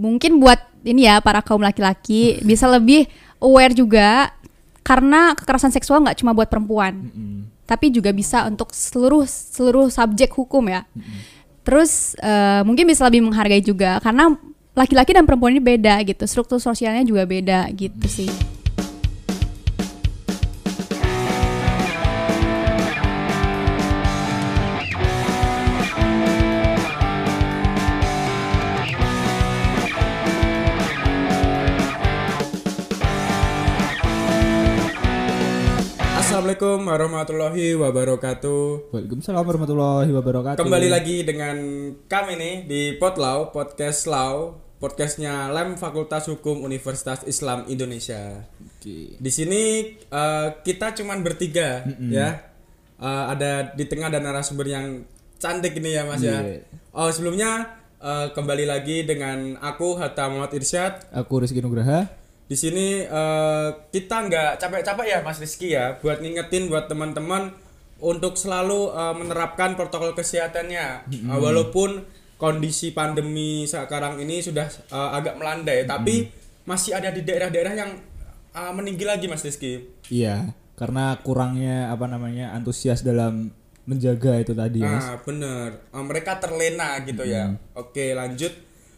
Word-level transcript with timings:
mungkin 0.00 0.40
buat 0.40 0.56
ini 0.80 1.04
ya 1.04 1.20
para 1.20 1.44
kaum 1.44 1.60
laki-laki 1.60 2.36
bisa 2.48 2.64
lebih 2.64 3.04
aware 3.36 3.76
juga 3.76 4.32
karena 4.80 5.36
kekerasan 5.36 5.70
seksual 5.70 6.00
nggak 6.00 6.24
cuma 6.24 6.32
buat 6.32 6.48
perempuan, 6.48 7.12
tapi 7.68 7.92
juga 7.92 8.10
bisa 8.16 8.48
untuk 8.48 8.72
seluruh 8.72 9.28
seluruh 9.28 9.92
subjek 9.92 10.32
hukum 10.32 10.66
ya. 10.72 10.88
Terus 11.62 12.16
eh, 12.16 12.64
mungkin 12.64 12.88
bisa 12.88 13.04
lebih 13.04 13.28
menghargai 13.28 13.60
juga 13.60 14.00
karena 14.00 14.32
laki-laki 14.72 15.12
dan 15.12 15.28
perempuan 15.28 15.52
ini 15.52 15.62
beda 15.62 16.00
gitu, 16.08 16.24
struktur 16.24 16.58
sosialnya 16.58 17.04
juga 17.04 17.28
beda 17.28 17.68
gitu 17.76 18.08
sih. 18.08 18.59
Assalamualaikum 36.60 36.92
warahmatullahi 36.92 37.66
wabarakatuh. 37.72 38.92
Waalaikumsalam 38.92 39.44
warahmatullahi 39.48 40.12
wabarakatuh. 40.12 40.60
Kembali 40.60 40.92
lagi 40.92 41.24
dengan 41.24 41.56
kami 42.04 42.36
nih 42.36 42.54
di 42.68 42.82
Potlau 43.00 43.48
Podcast 43.48 44.04
Lau, 44.04 44.60
podcastnya 44.76 45.48
Lem 45.56 45.80
Fakultas 45.80 46.28
Hukum 46.28 46.60
Universitas 46.60 47.24
Islam 47.24 47.64
Indonesia. 47.64 48.44
Oke. 48.60 49.16
Di 49.16 49.30
sini 49.32 49.96
eh, 50.04 50.48
kita 50.60 50.92
cuman 51.00 51.24
bertiga 51.24 51.80
ya. 51.96 52.52
Eh, 53.00 53.24
ada 53.32 53.72
di 53.72 53.88
tengah 53.88 54.12
ada 54.12 54.20
narasumber 54.20 54.68
yang 54.68 55.08
cantik 55.40 55.72
ini 55.80 55.96
ya 55.96 56.04
Mas 56.04 56.20
ya. 56.20 56.44
Iya. 56.44 56.68
Oh 56.92 57.08
sebelumnya 57.08 57.80
eh, 58.04 58.36
kembali 58.36 58.68
lagi 58.68 59.08
dengan 59.08 59.56
aku 59.64 59.96
Hatta 59.96 60.28
Muhammad 60.28 60.52
Irsyad. 60.60 61.08
Aku 61.08 61.40
Rizky 61.40 61.64
Nugraha. 61.64 62.19
Di 62.50 62.58
sini 62.58 63.06
eh, 63.06 63.68
kita 63.94 64.26
nggak 64.26 64.50
capek-capek 64.58 65.06
ya 65.06 65.18
Mas 65.22 65.38
Rizky 65.38 65.70
ya 65.70 65.94
buat 66.02 66.18
ngingetin 66.18 66.66
buat 66.66 66.90
teman-teman 66.90 67.54
untuk 68.02 68.34
selalu 68.34 68.90
eh, 68.90 69.14
menerapkan 69.14 69.78
protokol 69.78 70.18
kesehatannya 70.18 71.06
Eh, 71.06 71.38
walaupun 71.38 72.02
kondisi 72.34 72.90
pandemi 72.90 73.70
sekarang 73.70 74.18
ini 74.18 74.42
sudah 74.42 74.66
eh, 74.66 75.10
agak 75.14 75.38
melandai 75.38 75.86
tapi 75.86 76.26
masih 76.66 76.98
ada 76.98 77.14
di 77.14 77.22
daerah-daerah 77.22 77.74
yang 77.78 77.90
eh, 78.50 78.72
meninggi 78.74 79.06
lagi 79.06 79.30
Mas 79.30 79.46
Rizky. 79.46 79.86
Iya, 80.10 80.50
karena 80.74 81.22
kurangnya 81.22 81.94
apa 81.94 82.10
namanya 82.10 82.50
antusias 82.50 83.06
dalam 83.06 83.54
menjaga 83.86 84.42
itu 84.42 84.58
tadi, 84.58 84.82
Mas. 84.82 85.06
Ah 85.06 85.22
bener 85.22 85.86
Eh, 85.94 86.02
mereka 86.02 86.42
terlena 86.42 86.98
gitu 87.06 87.22
ya. 87.22 87.54
Oke 87.78 88.10
lanjut. 88.10 88.50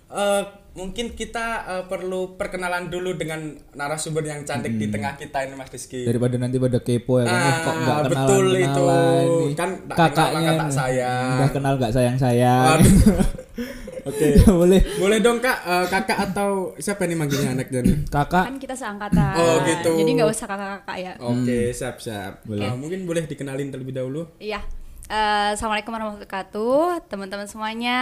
Eh, 0.09 0.43
mungkin 0.73 1.12
kita 1.12 1.47
eh, 1.62 1.84
perlu 1.84 2.34
perkenalan 2.34 2.89
dulu 2.89 3.12
dengan 3.12 3.45
narasumber 3.70 4.25
yang 4.25 4.41
cantik 4.42 4.73
di 4.73 4.89
tengah 4.89 5.14
kita 5.14 5.45
ini 5.45 5.53
Mas 5.53 5.69
Rizky. 5.69 6.03
Daripada 6.03 6.37
nanti 6.37 6.56
pada 6.56 6.79
kepo 6.79 7.20
ya 7.20 7.25
kan, 7.25 7.31
Ah, 7.31 7.39
"Wah, 7.39 7.56
kok 7.59 7.75
nggak 7.75 7.97
kenalan 7.98 8.09
betul 8.09 8.47
itu. 8.55 8.84
nih. 8.87 9.53
Kan 9.53 9.70
kenal 9.83 9.97
kakaknya 10.09 10.51
tak 10.53 10.64
nih. 10.64 10.75
sayang. 10.75 11.31
Udah 11.33 11.51
kenal 11.51 11.73
nggak 11.77 11.92
sayang 11.92 12.17
sayang. 12.17 12.67
Waduh. 12.79 12.95
Oke. 14.11 14.27
Boleh. 14.51 14.81
Boleh 14.98 15.19
dong 15.20 15.39
kak, 15.39 15.59
Eh, 15.62 15.87
kakak 15.87 16.19
atau 16.27 16.75
siapa 16.77 17.05
nih 17.05 17.14
manggilnya 17.14 17.55
anaknya 17.55 17.81
nih? 17.83 17.97
Kakak 18.09 18.45
Kan 18.48 18.57
kita 18.59 18.75
seangkatan. 18.75 19.34
Oh, 19.36 19.62
gitu. 19.62 19.95
Jadi 19.95 20.11
nggak 20.12 20.29
usah 20.29 20.47
kakak-kakak 20.47 20.97
ya. 20.98 21.12
Oke, 21.20 21.70
siap 21.70 21.97
siap. 21.97 22.42
Boleh. 22.42 22.67
Eh, 22.67 22.75
mungkin 22.75 23.05
boleh 23.05 23.23
dikenalin 23.25 23.69
terlebih 23.69 23.95
dahulu. 23.95 24.27
Iya. 24.36 24.59
Eh, 25.11 25.48
Assalamualaikum 25.58 25.91
warahmatullahi 25.91 26.22
wabarakatuh, 26.25 27.11
teman-teman 27.11 27.50
semuanya 27.50 27.98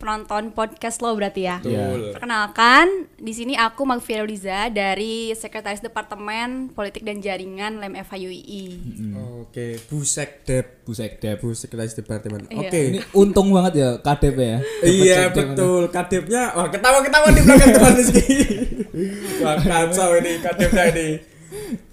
penonton 0.00 0.56
podcast 0.56 1.04
lo 1.04 1.12
berarti 1.12 1.44
ya. 1.44 1.60
Betul. 1.60 2.16
Perkenalkan, 2.16 3.12
di 3.20 3.32
sini 3.36 3.52
aku 3.60 3.84
Magfira 3.84 4.24
Liza 4.24 4.72
dari 4.72 5.36
Sekretaris 5.36 5.84
Departemen 5.84 6.72
Politik 6.72 7.04
dan 7.04 7.20
Jaringan 7.20 7.84
LEM 7.84 7.92
FHUII. 8.02 8.64
Oke, 9.44 9.84
Busek 9.92 10.48
Dep, 10.48 10.80
Busek 10.88 11.20
Dep. 11.20 11.44
Busek 11.44 11.68
Sekretaris 11.68 11.92
Departemen. 11.92 12.48
Iya. 12.48 12.72
Oke. 12.72 12.80
Ini 12.88 13.00
untung 13.12 13.52
banget 13.52 13.72
ya 13.76 13.88
KDP 14.00 14.38
ya. 14.40 14.58
Iya 14.80 15.20
betul, 15.36 15.92
kadepnya, 15.92 16.56
wah 16.56 16.72
ketawa-ketawa 16.72 17.36
di 17.36 17.40
belakang 17.44 17.70
teman 17.76 17.92
Rizky. 18.00 18.24
Wah 19.44 19.56
kacau 19.60 20.18
ini 20.18 20.40
kadepnya 20.40 20.84
ini. 20.92 21.08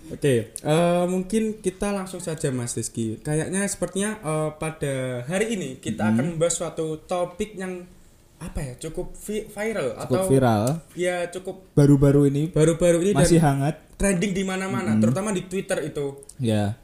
Oke, 0.09 0.35
eh, 0.53 1.03
mungkin 1.05 1.57
kita 1.57 1.91
langsung 1.91 2.17
saja 2.17 2.47
Mas 2.49 2.71
Rizky. 2.71 3.19
Kayaknya 3.19 3.65
sepertinya 3.65 4.11
eh, 4.17 4.49
pada 4.53 4.93
hari 5.23 5.53
ini 5.53 5.69
kita 5.77 6.09
akan 6.09 6.25
membahas 6.33 6.55
suatu 6.55 7.01
topik 7.01 7.53
yang 7.53 7.83
apa 8.37 8.59
ya 8.61 8.73
cukup 8.79 9.17
vi- 9.19 9.45
viral 9.45 9.97
Cukup 9.97 10.13
atau 10.13 10.29
viral. 10.29 10.63
ya 10.93 11.25
cukup 11.27 11.73
Baru-baru 11.73 12.29
ini 12.29 12.43
baru-baru 12.47 13.01
ini 13.03 13.17
masih 13.17 13.41
hangat. 13.41 13.81
trending 13.97 14.29
di 14.31 14.43
mana-mana, 14.43 14.93
terutama 14.95 15.29
di 15.29 15.41
Twitter 15.43 15.81
itu. 15.83 16.21
Ya. 16.37 16.77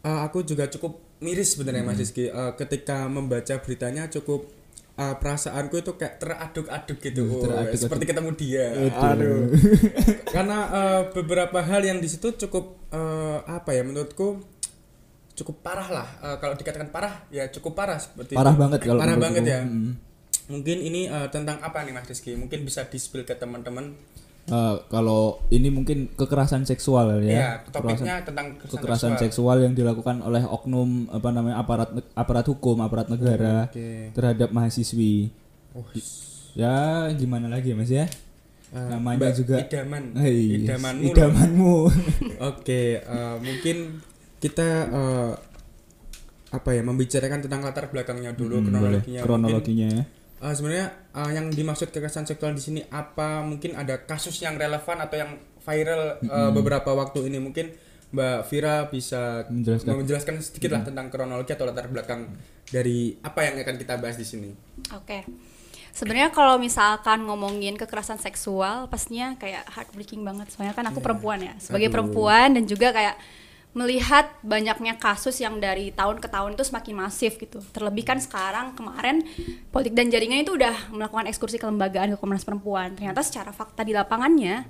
Eh, 0.00 0.20
aku 0.22 0.40
juga 0.40 0.64
cukup 0.66 0.96
miris 1.18 1.52
sebenarnya 1.52 1.82
Mas 1.82 1.98
Rizky 1.98 2.26
Eh, 2.26 2.52
ketika 2.54 3.04
membaca 3.06 3.58
beritanya 3.58 4.06
cukup 4.06 4.46
eh, 4.92 5.14
perasaanku 5.16 5.74
itu 5.76 5.92
kayak 5.94 6.18
teraduk-aduk 6.18 6.98
gitu 6.98 7.22
Hmm, 7.22 7.32
Oh, 7.32 7.42
teraduk-aduk. 7.42 7.78
seperti 7.78 8.04
ketemu 8.06 8.30
dia 8.34 8.66
Aduh. 8.68 9.00
aduh 9.02 9.40
karena 10.34 10.58
eh, 10.70 11.02
beberapa 11.10 11.58
hal 11.58 11.82
yang 11.82 11.98
di 11.98 12.06
situ 12.06 12.34
cukup 12.38 12.64
eh, 12.90 13.38
apa 13.42 13.70
ya 13.70 13.82
menurutku 13.82 14.40
cukup 15.32 15.56
parah 15.60 15.88
lah 15.88 16.08
Eh, 16.20 16.36
kalau 16.36 16.52
dikatakan 16.54 16.88
parah 16.88 17.24
ya 17.28 17.48
cukup 17.48 17.72
parah 17.74 17.96
seperti 17.96 18.34
Parah 18.34 18.52
itu. 18.52 18.60
banget 18.60 18.78
kalau 18.82 19.00
parah 19.00 19.16
banget 19.16 19.44
ya 19.46 19.60
Mm. 19.62 19.92
mungkin 20.48 20.76
ini 20.78 21.06
eh, 21.06 21.28
tentang 21.28 21.58
apa 21.58 21.80
nih 21.80 21.92
Mas 21.92 22.04
Rizky 22.04 22.34
mungkin 22.34 22.60
bisa 22.60 22.84
di 22.84 22.96
spill 22.96 23.22
ke 23.22 23.32
teman-teman 23.34 23.94
Eh, 24.42 24.76
kalau 24.88 25.38
ini 25.48 25.68
mungkin 25.68 26.10
kekerasan 26.10 26.64
seksual 26.64 27.22
ya, 27.22 27.30
ya. 27.30 27.50
topiknya 27.70 28.24
tentang 28.24 28.58
kekerasan 28.58 29.14
seksual 29.14 29.62
yang 29.62 29.76
dilakukan 29.76 30.18
oleh 30.20 30.42
oknum 30.42 31.06
apa 31.08 31.28
namanya 31.30 31.60
aparat 31.60 31.86
aparat 32.12 32.46
hukum 32.48 32.80
aparat 32.80 33.06
negara 33.06 33.70
Oke. 33.70 34.10
terhadap 34.10 34.50
mahasiswi 34.50 35.30
Oh, 35.70 35.86
ya 36.52 37.06
gimana 37.14 37.46
lagi 37.46 37.70
mas 37.78 37.86
ya 37.86 38.10
eh, 38.74 38.86
namanya 38.90 39.22
Mbak 39.22 39.32
juga 39.38 39.56
idaman 39.62 40.02
Hei, 40.18 40.66
idamanmu 40.66 41.04
loh. 41.04 41.14
idamanmu 41.14 41.74
Oke, 42.50 42.82
eh, 42.98 43.36
mungkin 43.38 44.02
kita 44.42 44.68
eh, 44.90 45.32
apa 46.50 46.70
ya 46.74 46.82
membicarakan 46.82 47.46
tentang 47.46 47.62
latar 47.62 47.86
belakangnya 47.86 48.34
dulu 48.34 48.58
Hmm, 48.58 48.66
kronologinya. 48.66 49.20
kronologinya 49.22 49.88
ya 49.94 50.02
Mungkin, 50.02 50.19
eh, 50.40 50.54
sebenarnya 50.56 50.88
eh, 51.12 51.30
yang 51.36 51.46
dimaksud 51.52 51.92
kekerasan 51.92 52.24
seksual 52.26 52.56
di 52.56 52.62
sini 52.62 52.80
apa? 52.88 53.44
Mungkin 53.44 53.76
ada 53.76 54.00
kasus 54.04 54.40
yang 54.40 54.56
relevan 54.56 54.98
atau 55.00 55.16
yang 55.16 55.30
viral 55.60 56.18
eh, 56.24 56.50
beberapa 56.50 56.90
waktu 56.96 57.28
ini 57.28 57.38
mungkin 57.38 57.70
Mbak 58.10 58.38
Vira 58.50 58.90
bisa 58.90 59.46
Menjelaskan. 59.46 59.94
menjelaskan 59.94 60.34
sedikit 60.42 60.74
lah 60.74 60.82
tentang 60.82 61.06
kronologi 61.14 61.54
atau 61.54 61.62
latar 61.62 61.86
belakang 61.86 62.26
dari 62.66 63.14
apa 63.22 63.46
yang 63.46 63.54
akan 63.62 63.76
kita 63.78 63.94
bahas 64.02 64.18
di 64.18 64.26
sini. 64.26 64.50
Oke. 64.90 65.22
Sebenarnya 65.90 66.30
kalau 66.30 66.58
misalkan 66.58 67.26
ngomongin 67.26 67.74
kekerasan 67.74 68.18
seksual, 68.18 68.86
pastinya 68.86 69.34
kayak 69.38 69.66
heartbreaking 69.74 70.22
banget. 70.22 70.50
Soalnya 70.54 70.74
kan 70.74 70.86
aku 70.86 71.02
perempuan 71.02 71.42
ya, 71.42 71.54
sebagai 71.58 71.90
Aduh. 71.90 71.94
perempuan 71.98 72.54
dan 72.54 72.64
juga 72.66 72.94
kayak 72.94 73.18
melihat 73.70 74.26
banyaknya 74.42 74.98
kasus 74.98 75.38
yang 75.38 75.62
dari 75.62 75.94
tahun 75.94 76.18
ke 76.18 76.26
tahun 76.26 76.58
itu 76.58 76.66
semakin 76.66 76.94
masif 77.06 77.38
gitu. 77.38 77.62
Terlebih 77.70 78.02
kan 78.02 78.18
sekarang 78.18 78.74
kemarin 78.74 79.22
politik 79.70 79.94
dan 79.94 80.10
jaringan 80.10 80.42
itu 80.42 80.58
udah 80.58 80.90
melakukan 80.90 81.30
ekskursi 81.30 81.62
kelembagaan 81.62 82.10
ke 82.14 82.18
Komnas 82.18 82.42
Perempuan. 82.42 82.98
Ternyata 82.98 83.22
secara 83.22 83.54
fakta 83.54 83.86
di 83.86 83.94
lapangannya 83.94 84.66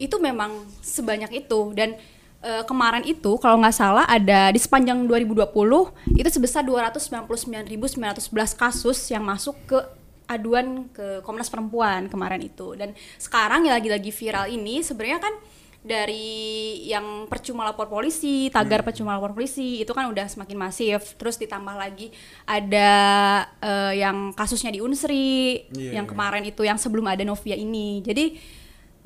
itu 0.00 0.16
memang 0.16 0.64
sebanyak 0.80 1.44
itu 1.44 1.76
dan 1.76 2.00
eh, 2.40 2.64
kemarin 2.64 3.04
itu 3.04 3.36
kalau 3.36 3.60
nggak 3.60 3.76
salah 3.76 4.08
ada 4.08 4.48
di 4.48 4.60
sepanjang 4.62 5.04
2020 5.04 6.16
itu 6.16 6.28
sebesar 6.32 6.64
299.911 6.64 8.56
kasus 8.56 8.98
yang 9.12 9.28
masuk 9.28 9.60
ke 9.68 9.78
aduan 10.28 10.88
ke 10.92 11.20
Komnas 11.24 11.52
Perempuan 11.52 12.08
kemarin 12.08 12.40
itu 12.44 12.76
dan 12.76 12.92
sekarang 13.16 13.64
ya 13.64 13.76
lagi-lagi 13.76 14.12
viral 14.12 14.48
ini 14.52 14.84
sebenarnya 14.84 15.24
kan 15.24 15.34
dari 15.88 16.84
yang 16.84 17.24
percuma 17.24 17.64
lapor 17.64 17.88
polisi, 17.88 18.52
tagar 18.52 18.84
percuma 18.84 19.16
lapor 19.16 19.32
polisi 19.32 19.80
itu 19.80 19.88
kan 19.96 20.04
udah 20.12 20.28
semakin 20.28 20.60
masif. 20.60 21.16
Terus 21.16 21.40
ditambah 21.40 21.72
lagi 21.72 22.12
ada 22.44 22.90
eh, 23.64 24.04
yang 24.04 24.36
kasusnya 24.36 24.68
di 24.68 24.84
Unsri, 24.84 25.64
Iya, 25.72 25.96
yang 25.96 26.06
iya. 26.06 26.12
kemarin 26.12 26.44
itu 26.44 26.60
yang 26.62 26.76
sebelum 26.76 27.08
ada 27.08 27.24
Novia 27.24 27.56
ini. 27.56 28.04
Jadi 28.04 28.36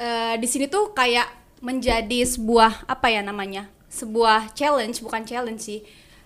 eh, 0.02 0.34
di 0.36 0.48
sini 0.50 0.66
tuh 0.66 0.90
kayak 0.90 1.30
menjadi 1.62 2.26
sebuah 2.26 2.90
apa 2.90 3.06
ya 3.06 3.22
namanya? 3.22 3.70
Sebuah 3.86 4.50
challenge, 4.58 4.98
bukan 4.98 5.22
challenge 5.22 5.62
sih. 5.62 5.80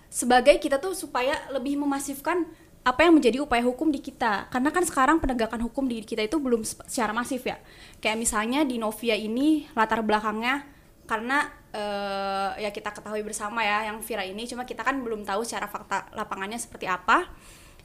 Sebagai 0.09 0.57
kita 0.57 0.81
tuh 0.81 0.97
supaya 0.97 1.37
lebih 1.53 1.77
memasifkan 1.77 2.49
apa 2.87 3.03
yang 3.03 3.19
menjadi 3.19 3.43
upaya 3.43 3.67
hukum 3.67 3.91
di 3.91 3.99
kita 3.99 4.47
karena 4.47 4.71
kan 4.71 4.87
sekarang 4.87 5.19
penegakan 5.19 5.59
hukum 5.67 5.91
di 5.91 6.07
kita 6.07 6.23
itu 6.23 6.39
belum 6.39 6.63
secara 6.63 7.11
masif 7.11 7.43
ya 7.43 7.59
kayak 7.99 8.15
misalnya 8.15 8.63
di 8.63 8.79
Novia 8.79 9.19
ini 9.19 9.67
latar 9.75 10.07
belakangnya 10.07 10.63
karena 11.11 11.51
eh, 11.75 12.63
ya 12.63 12.71
kita 12.71 12.95
ketahui 12.95 13.27
bersama 13.27 13.67
ya 13.67 13.91
yang 13.91 13.99
Vira 13.99 14.23
ini 14.23 14.47
cuma 14.47 14.63
kita 14.63 14.87
kan 14.87 15.03
belum 15.03 15.27
tahu 15.27 15.43
secara 15.43 15.67
fakta 15.67 16.07
lapangannya 16.15 16.63
seperti 16.63 16.87
apa 16.87 17.27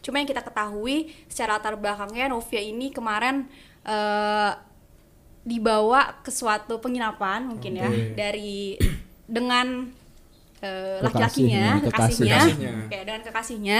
cuma 0.05 0.21
yang 0.21 0.29
kita 0.29 0.45
ketahui 0.45 1.09
secara 1.25 1.57
latar 1.57 1.81
belakangnya 1.81 2.29
Novia 2.29 2.61
ini 2.61 2.93
kemarin 2.93 3.49
eh, 3.81 4.53
dibawa 5.41 6.21
ke 6.21 6.29
suatu 6.29 6.77
penginapan 6.77 7.49
mungkin 7.49 7.73
ya 7.73 7.89
Oke. 7.89 8.13
dari 8.13 8.77
dengan 9.25 9.97
Kekasih, 10.61 11.01
laki-lakinya, 11.01 11.65
dengan 11.73 11.85
kekasihnya, 11.89 12.37
kekasihnya. 12.37 12.73
Oke, 12.85 12.97
dengan 13.01 13.21
kekasihnya. 13.25 13.79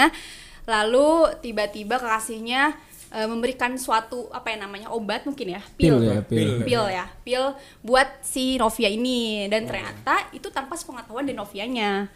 Lalu 0.67 1.41
tiba-tiba 1.41 1.97
kekasihnya 1.97 2.75
eh, 3.11 3.27
memberikan 3.27 3.75
suatu 3.75 4.29
apa 4.31 4.53
ya 4.53 4.57
namanya 4.63 4.89
obat 4.93 5.25
mungkin 5.27 5.57
ya, 5.57 5.61
Pil 5.75 5.97
pil, 5.97 6.01
ya, 6.05 6.19
pil. 6.23 6.37
Pil. 6.37 6.51
pil 6.63 6.83
ya, 6.89 7.05
pil 7.25 7.43
buat 7.81 8.07
si 8.21 8.55
Novia 8.61 8.89
ini 8.89 9.47
dan 9.51 9.67
ternyata 9.67 10.31
itu 10.31 10.47
tanpa 10.53 10.77
sepengetahuan 10.77 11.25
dari 11.27 11.37
Novianya. 11.37 12.07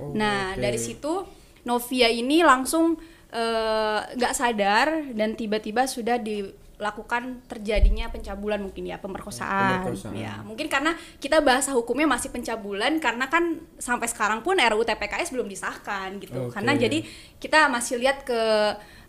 Oh, 0.00 0.12
nah 0.16 0.56
oke. 0.56 0.60
dari 0.60 0.78
situ 0.80 1.24
Novia 1.62 2.10
ini 2.10 2.42
langsung 2.42 2.98
eh, 3.32 3.98
nggak 4.18 4.34
sadar 4.34 5.14
dan 5.14 5.38
tiba-tiba 5.38 5.86
sudah 5.86 6.18
dilakukan 6.78 7.46
terjadinya 7.46 8.10
pencabulan 8.10 8.58
mungkin 8.58 8.90
ya 8.90 8.98
pemerkosaan. 8.98 9.86
Pemerkosaan. 9.86 10.18
Ya 10.18 10.42
mungkin 10.42 10.66
karena 10.66 10.98
kita 11.22 11.38
bahasa 11.38 11.70
hukumnya 11.70 12.10
masih 12.10 12.34
pencabulan 12.34 12.98
karena 12.98 13.30
kan 13.30 13.62
sampai 13.78 14.10
sekarang 14.10 14.42
pun 14.42 14.58
RUU 14.58 14.82
TPKS 14.82 15.30
belum 15.30 15.46
disahkan 15.46 16.18
gitu. 16.18 16.50
Oke. 16.50 16.58
Karena 16.58 16.74
jadi 16.74 17.06
kita 17.38 17.70
masih 17.70 18.02
lihat 18.02 18.26
ke 18.26 18.40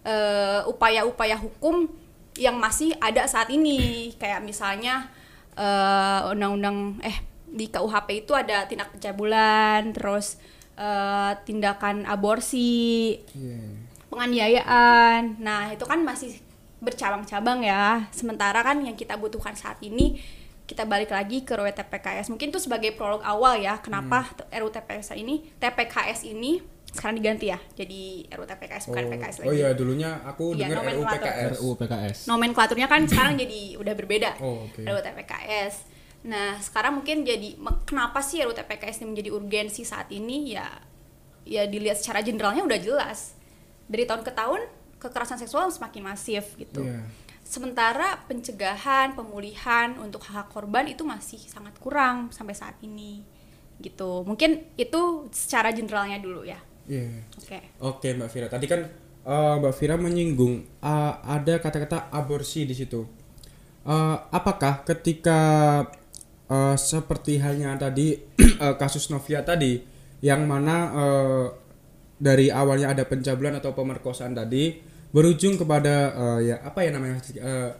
eh, 0.05 0.61
upaya-upaya 0.69 1.39
hukum 1.39 1.89
yang 2.37 2.57
masih 2.57 2.93
ada 3.01 3.25
saat 3.25 3.49
ini 3.49 4.11
kayak 4.21 4.43
misalnya 4.45 5.09
eh, 5.57 6.29
undang-undang 6.29 6.99
eh 7.01 7.17
di 7.53 7.69
KUHP 7.69 8.25
itu 8.25 8.33
ada 8.33 8.65
tindak 8.65 8.93
pencabulan 8.93 9.93
terus 9.93 10.37
eh, 10.77 11.31
tindakan 11.45 12.05
aborsi 12.05 13.17
Iya. 13.33 13.61
penganiayaan 14.09 15.41
nah 15.41 15.69
itu 15.73 15.85
kan 15.85 16.01
masih 16.01 16.37
bercabang-cabang 16.83 17.63
ya 17.63 17.83
sementara 18.11 18.59
kan 18.59 18.77
yang 18.77 18.93
kita 18.93 19.15
butuhkan 19.15 19.55
saat 19.55 19.79
ini 19.79 20.19
kita 20.63 20.83
balik 20.83 21.09
lagi 21.09 21.41
ke 21.41 21.53
RUU 21.53 21.67
TPKS 21.69 22.27
mungkin 22.27 22.47
itu 22.49 22.59
sebagai 22.59 22.91
prolog 22.91 23.19
awal 23.21 23.55
ya 23.57 23.79
kenapa 23.79 24.27
RUU 24.49 24.67
TPKS 24.69 25.15
ini 25.15 25.47
TPKS 25.57 26.23
ini 26.25 26.59
sekarang 26.85 27.17
diganti 27.17 27.49
ya 27.49 27.59
jadi 27.73 28.01
RUU 28.31 28.45
TPKS 28.45 28.83
bukan 28.87 29.03
Oh, 29.03 29.09
PKS 29.09 29.35
lagi 29.39 29.47
oh 29.47 29.53
iya 29.53 29.69
dulunya 29.71 30.11
aku 30.21 30.53
Iya, 30.53 30.69
dengar 30.69 30.83
RUU. 30.89 31.03
PKS. 31.09 31.49
RUU 31.57 31.71
PKS. 31.75 32.17
nomenklaturnya 32.27 32.87
kan 32.87 33.01
sekarang 33.05 33.33
jadi 33.35 33.59
udah 33.75 33.93
berbeda 33.93 34.29
Oh, 34.39 34.67
oke. 34.67 34.83
RUU 34.83 35.01
TPKS. 35.01 35.73
Nah, 36.23 36.55
sekarang 36.57 36.95
mungkin 36.95 37.23
jadi 37.23 37.55
kenapa 37.83 38.19
sih 38.19 38.39
RUU 38.39 38.53
TPKS 38.53 38.99
ini 38.99 39.07
menjadi 39.09 39.29
urgensi 39.31 39.83
saat 39.83 40.07
ini 40.09 40.53
ya 40.53 40.67
ya 41.43 41.63
dilihat 41.65 41.97
secara 41.97 42.19
generalnya 42.21 42.63
udah 42.63 42.79
jelas. 42.79 43.35
Dari 43.83 44.07
tahun 44.07 44.23
ke 44.23 44.31
tahun 44.31 44.63
kekerasan 45.03 45.35
seksual 45.35 45.67
semakin 45.67 46.07
masif 46.07 46.55
gitu. 46.55 46.79
Iya. 46.79 47.03
Sementara 47.43 48.23
pencegahan, 48.25 49.19
pemulihan 49.19 49.99
untuk 49.99 50.23
hak 50.23 50.47
korban 50.55 50.87
itu 50.87 51.03
masih 51.03 51.37
sangat 51.43 51.75
kurang 51.83 52.31
sampai 52.31 52.55
saat 52.55 52.79
ini. 52.79 53.21
Gitu. 53.83 54.23
Mungkin 54.23 54.71
itu 54.79 55.27
secara 55.35 55.75
generalnya 55.75 56.23
dulu 56.23 56.47
ya. 56.47 56.57
Iya. 56.87 57.27
Oke. 57.35 57.59
Oke 57.83 58.07
Mbak 58.15 58.29
Vira, 58.31 58.47
tadi 58.47 58.65
kan 58.71 58.81
eh, 59.27 59.53
Mbak 59.59 59.73
Vira 59.75 59.95
menyinggung 59.99 60.63
eh, 60.79 61.13
ada 61.19 61.59
kata-kata 61.59 62.07
aborsi 62.15 62.63
di 62.63 62.75
situ. 62.75 63.03
Eh, 63.83 64.17
apakah 64.31 64.87
ketika 64.87 65.39
eh, 66.47 66.75
seperti 66.79 67.43
halnya 67.43 67.75
tadi 67.75 68.15
eh, 68.63 68.75
kasus 68.79 69.11
Novia 69.11 69.43
tadi, 69.43 69.83
yang 70.23 70.47
mana 70.47 70.75
eh, 70.95 71.45
dari 72.23 72.47
awalnya 72.47 72.95
ada 72.95 73.03
pencabulan 73.03 73.59
atau 73.59 73.75
pemerkosaan 73.75 74.31
tadi 74.31 74.92
berujung 75.13 75.55
kepada 75.55 75.95
eh, 76.11 76.39
ya 76.51 76.55
apa 76.65 76.79
ya 76.83 76.89
namanya? 76.91 77.21
Eh, 77.37 77.71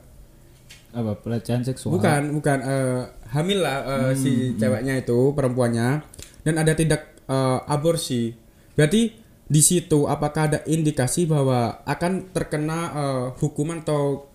Apa 0.94 1.18
pelecehan 1.18 1.66
seksual? 1.66 1.98
bukan 1.98 2.38
bukan 2.38 2.60
eh, 2.62 3.02
hamil 3.34 3.66
lah 3.66 3.78
eh, 3.82 4.12
si 4.14 4.54
ceweknya 4.56 5.02
itu 5.02 5.34
perempuannya 5.34 6.06
dan 6.46 6.54
ada 6.62 6.78
tindak 6.78 7.18
eh, 7.26 7.60
aborsi. 7.66 8.30
Berarti 8.78 9.18
di 9.44 9.62
situ 9.62 10.06
apakah 10.06 10.50
ada 10.54 10.60
indikasi 10.70 11.26
bahwa 11.26 11.82
akan 11.84 12.30
terkena 12.30 12.80
eh, 12.94 13.26
hukuman 13.42 13.82
atau 13.82 14.30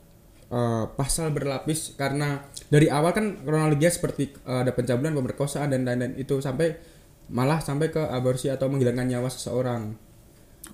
eh, 0.51 0.85
pasal 0.99 1.31
berlapis? 1.31 1.95
Karena 1.95 2.43
dari 2.67 2.91
awal 2.91 3.15
kan 3.15 3.27
kronologinya 3.47 3.95
seperti 3.95 4.35
eh, 4.35 4.59
ada 4.67 4.75
pencabulan 4.75 5.15
pemerkosaan 5.15 5.71
dan 5.71 5.87
lain-lain. 5.87 6.19
Itu 6.19 6.43
sampai 6.43 6.75
malah 7.31 7.63
sampai 7.63 7.95
ke 7.95 8.03
aborsi 8.03 8.51
atau 8.51 8.67
menghilangkan 8.67 9.07
nyawa 9.07 9.31
seseorang. 9.31 9.95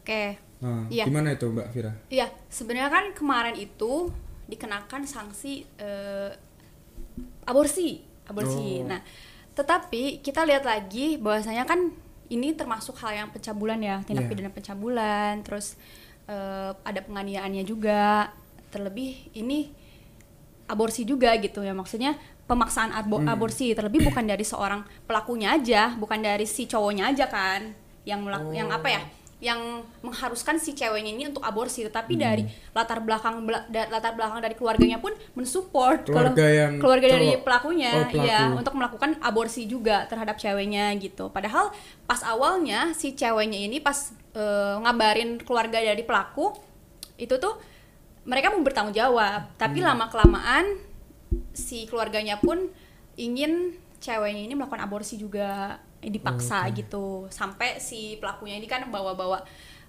Oke. 0.00 0.40
Iya. 0.88 1.04
gimana 1.04 1.32
itu 1.32 1.46
Mbak 1.46 1.68
Vira? 1.70 1.92
Iya, 2.08 2.26
sebenarnya 2.48 2.88
kan 2.88 3.04
kemarin 3.12 3.56
itu 3.56 4.08
dikenakan 4.46 5.04
sanksi 5.04 5.64
eh, 5.76 6.30
aborsi, 7.44 8.00
aborsi. 8.24 8.80
Oh. 8.80 8.88
Nah, 8.88 9.00
tetapi 9.52 10.20
kita 10.20 10.42
lihat 10.42 10.64
lagi 10.64 11.16
bahwasanya 11.16 11.64
kan 11.64 11.92
ini 12.26 12.52
termasuk 12.52 12.96
hal 12.98 13.12
yang 13.14 13.28
pencabulan 13.30 13.78
ya, 13.78 14.00
tindak 14.02 14.26
Iya. 14.26 14.30
pidana 14.30 14.50
pencabulan, 14.50 15.34
terus 15.42 15.76
eh, 16.24 16.72
ada 16.72 17.00
penganiayaannya 17.00 17.64
juga. 17.64 18.32
Terlebih 18.72 19.36
ini 19.36 19.68
aborsi 20.66 21.04
juga 21.04 21.36
gitu 21.36 21.60
ya, 21.60 21.70
maksudnya 21.70 22.16
pemaksaan 22.44 22.90
abo- 22.90 23.20
Hmm. 23.20 23.28
aborsi 23.28 23.72
terlebih 23.72 24.04
bukan 24.04 24.24
dari 24.24 24.40
seorang 24.42 24.80
pelakunya 25.04 25.52
aja, 25.52 25.92
bukan 25.94 26.20
dari 26.20 26.44
si 26.44 26.64
cowoknya 26.64 27.12
aja 27.12 27.28
kan 27.28 27.76
yang 28.04 28.24
melak- 28.24 28.52
yang 28.52 28.68
apa 28.68 28.88
ya? 28.90 29.02
Yang 29.44 29.60
mengharuskan 30.00 30.56
si 30.56 30.72
ceweknya 30.72 31.12
ini 31.12 31.28
untuk 31.28 31.44
aborsi. 31.44 31.84
Tetapi 31.84 32.16
dari 32.16 32.42
latar 32.72 32.98
belakang 32.98 33.44
bela- 33.44 33.68
da- 33.68 33.86
latar 33.86 34.16
belakang 34.16 34.40
dari 34.40 34.56
keluarganya 34.56 34.96
pun 34.96 35.12
mensupport 35.34 36.00
kalau 36.02 36.32
Keluarga 36.32 36.46
yang 36.48 36.72
keluarga 36.80 37.06
dari 37.10 37.28
pelakunya 37.36 37.92
Oh, 37.92 38.08
pelaku. 38.08 38.24
ya 38.24 38.40
untuk 38.50 38.74
melakukan 38.74 39.10
aborsi 39.20 39.68
juga 39.68 40.08
terhadap 40.08 40.34
ceweknya 40.34 40.88
gitu. 40.96 41.28
Padahal 41.28 41.68
pas 42.02 42.24
awalnya 42.24 42.90
si 42.92 43.12
ceweknya 43.12 43.60
ini 43.60 43.78
pas 43.78 43.96
eh, 44.32 44.76
ngabarin 44.80 45.36
keluarga 45.38 45.76
dari 45.76 46.00
pelaku 46.02 46.56
itu 47.14 47.36
tuh 47.36 47.54
mereka 48.24 48.48
mau 48.48 48.64
bertanggung 48.64 48.96
jawab. 48.96 49.52
Tapi 49.54 49.78
Hmm. 49.78 49.92
lama 49.92 50.08
kelamaan 50.08 50.64
si 51.52 51.84
keluarganya 51.84 52.40
pun 52.40 52.72
ingin 53.14 53.76
ceweknya 54.00 54.42
ini 54.42 54.54
melakukan 54.54 54.82
aborsi 54.82 55.14
juga 55.14 55.78
eh, 56.04 56.12
dipaksa 56.12 56.68
gitu 56.70 57.26
sampai 57.32 57.80
si 57.80 58.20
pelakunya 58.20 58.60
ini 58.60 58.68
kan 58.68 58.84
bawa-bawa 58.88 59.40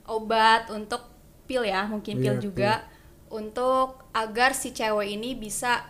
obat 0.08 0.72
untuk 0.72 1.04
pil 1.46 1.62
ya 1.62 1.86
mungkin 1.86 2.18
pil 2.18 2.36
Iya, 2.38 2.42
juga 2.42 2.72
untuk 3.28 4.08
agar 4.16 4.56
si 4.56 4.72
cewek 4.72 5.12
ini 5.12 5.36
bisa 5.36 5.84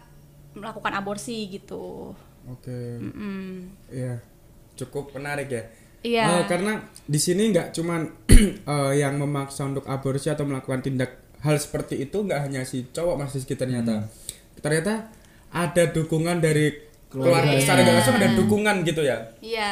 melakukan 0.55 0.95
aborsi 0.95 1.45
gitu 1.51 2.15
Oke. 2.45 3.01
Mm-mm. 3.01 3.73
Iya, 3.89 4.21
cukup 4.77 5.17
menarik 5.17 5.49
ya. 5.49 5.63
Iya. 6.05 6.23
Eh, 6.29 6.43
karena 6.45 6.77
di 7.09 7.17
sini 7.17 7.49
nggak 7.49 7.73
cuman 7.73 8.05
eh, 8.77 8.93
yang 9.01 9.17
memaksa 9.17 9.65
untuk 9.65 9.89
aborsi 9.89 10.29
atau 10.29 10.45
melakukan 10.45 10.85
tindak 10.85 11.25
hal 11.41 11.57
seperti 11.57 12.05
itu 12.05 12.21
nggak 12.21 12.45
hanya 12.45 12.61
si 12.61 12.85
cowok 12.93 13.17
masih 13.17 13.41
sekitar 13.41 13.65
ternyata. 13.65 14.05
Ternyata 14.61 15.09
ada 15.49 15.83
dukungan 15.89 16.37
dari 16.37 16.69
keluarga 17.09 17.49
Keluarga. 17.49 17.61
secara 17.65 17.79
nggak 17.81 17.95
langsung 17.97 18.17
ada 18.21 18.29
dukungan 18.37 18.75
gitu 18.85 19.01
ya. 19.01 19.17
iya 19.39 19.71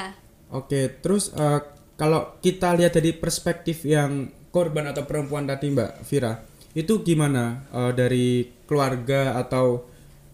Oke, 0.54 1.02
terus 1.02 1.34
eh, 1.34 1.60
kalau 1.98 2.38
kita 2.38 2.78
lihat 2.78 2.94
dari 2.94 3.10
perspektif 3.18 3.82
yang 3.90 4.30
korban 4.54 4.86
atau 4.94 5.02
perempuan 5.10 5.50
tadi 5.50 5.74
Mbak 5.74 6.06
Vira, 6.06 6.38
itu 6.78 7.02
gimana 7.02 7.66
eh, 7.74 7.92
dari 7.98 8.28
keluarga 8.70 9.34
atau 9.42 9.82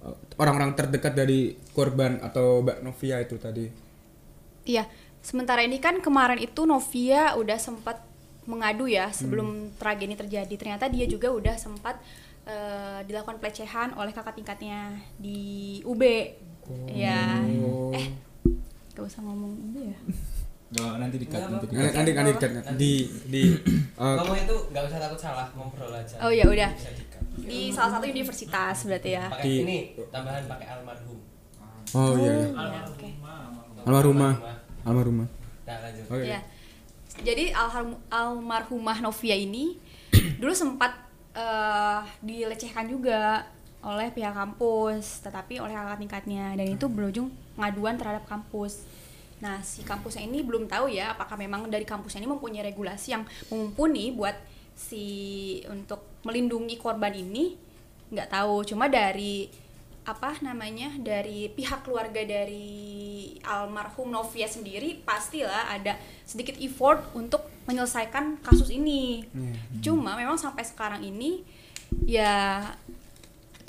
eh, 0.03 0.15
orang-orang 0.35 0.75
terdekat 0.75 1.15
dari 1.15 1.55
korban 1.71 2.19
atau 2.19 2.59
Mbak 2.59 2.83
Novia 2.83 3.23
itu 3.23 3.39
tadi? 3.39 3.65
Iya, 4.67 4.83
sementara 5.23 5.63
ini 5.63 5.79
kan 5.79 6.03
kemarin 6.03 6.43
itu 6.43 6.67
Novia 6.67 7.39
udah 7.39 7.55
sempat 7.55 8.03
mengadu 8.43 8.89
ya 8.91 9.07
sebelum 9.13 9.71
tragedi 9.79 10.19
terjadi. 10.19 10.53
Ternyata 10.59 10.91
dia 10.91 11.07
juga 11.07 11.31
udah 11.31 11.55
sempat 11.55 11.95
eh, 12.43 13.07
dilakukan 13.07 13.39
pelecehan 13.39 13.95
oleh 13.95 14.11
kakak 14.11 14.35
tingkatnya 14.35 14.99
di 15.15 15.79
UB. 15.87 16.03
Ya, 16.91 17.41
Oh. 17.49 17.89
eh, 17.97 18.13
gak 18.99 19.07
usah 19.07 19.21
ngomong 19.23 19.51
UB 19.71 19.75
ya. 19.87 19.99
Nggak, 20.69 20.93
nanti 21.01 21.17
dikat, 21.17 21.41
nanti 21.49 21.65
dikat. 21.65 21.81
Nanti 21.97 22.11
nanti 22.13 22.31
dikat 22.37 22.51
di 22.77 22.93
di 23.25 23.41
eh, 24.05 24.15
Ngomong 24.21 24.37
itu 24.37 24.55
nggak 24.69 24.83
usah 24.85 24.97
takut 25.01 25.17
salah, 25.17 25.47
ngobrol 25.57 25.89
aja. 25.89 26.15
Oh, 26.21 26.29
ya 26.29 26.45
udah. 26.45 26.69
Di 27.41 27.73
salah 27.73 27.97
satu 27.97 28.05
universitas 28.05 28.77
berarti 28.85 29.09
ya. 29.17 29.25
Pakai 29.33 29.45
Di- 29.49 29.61
ini 29.65 29.77
tambahan 30.13 30.45
pakai 30.45 30.67
almarhum. 30.69 31.17
oh 31.89 32.13
iya, 32.21 32.31
iya. 32.37 32.47
Iya, 32.53 32.81
oke. 32.85 33.09
almarhumah 33.81 34.33
almarhumah. 34.85 35.27
Nah, 35.65 35.77
lanjut. 35.81 36.05
Oke. 36.05 36.25
Ya. 36.29 36.39
Jadi 37.19 37.45
alham- 37.49 38.01
almarhumah 38.13 38.97
Novia 39.01 39.33
ini 39.33 39.73
dulu 40.41 40.53
sempat 40.53 40.93
eh, 41.33 41.99
dilecehkan 42.21 42.85
juga 42.85 43.41
oleh 43.79 44.11
pihak 44.11 44.35
kampus, 44.35 45.23
tetapi 45.23 45.63
oleh 45.63 45.71
kakak 45.71 45.99
tingkatnya 46.03 46.51
dan 46.55 46.67
itu 46.67 46.85
berujung 46.91 47.31
pengaduan 47.55 47.95
terhadap 47.95 48.27
kampus. 48.27 48.83
Nah, 49.39 49.63
si 49.63 49.87
kampusnya 49.87 50.27
ini 50.27 50.43
belum 50.43 50.67
tahu 50.67 50.91
ya 50.91 51.15
apakah 51.15 51.39
memang 51.39 51.71
dari 51.71 51.87
kampusnya 51.87 52.19
ini 52.19 52.29
mempunyai 52.29 52.63
regulasi 52.67 53.15
yang 53.15 53.23
mumpuni 53.47 54.11
buat 54.11 54.35
si 54.75 55.03
untuk 55.71 56.23
melindungi 56.27 56.75
korban 56.75 57.15
ini 57.15 57.55
nggak 58.11 58.29
tahu. 58.35 58.67
Cuma 58.67 58.91
dari 58.91 59.47
apa 60.03 60.41
namanya 60.41 60.89
dari 60.97 61.47
pihak 61.53 61.85
keluarga 61.85 62.19
dari 62.25 63.37
almarhum 63.45 64.09
Novia 64.09 64.49
sendiri 64.49 65.05
pastilah 65.05 65.69
ada 65.69 65.95
sedikit 66.25 66.57
effort 66.57 67.13
untuk 67.15 67.47
menyelesaikan 67.69 68.43
kasus 68.43 68.73
ini. 68.73 69.23
Cuma 69.79 70.19
memang 70.19 70.35
sampai 70.35 70.65
sekarang 70.67 70.99
ini 71.05 71.45
ya 72.03 72.65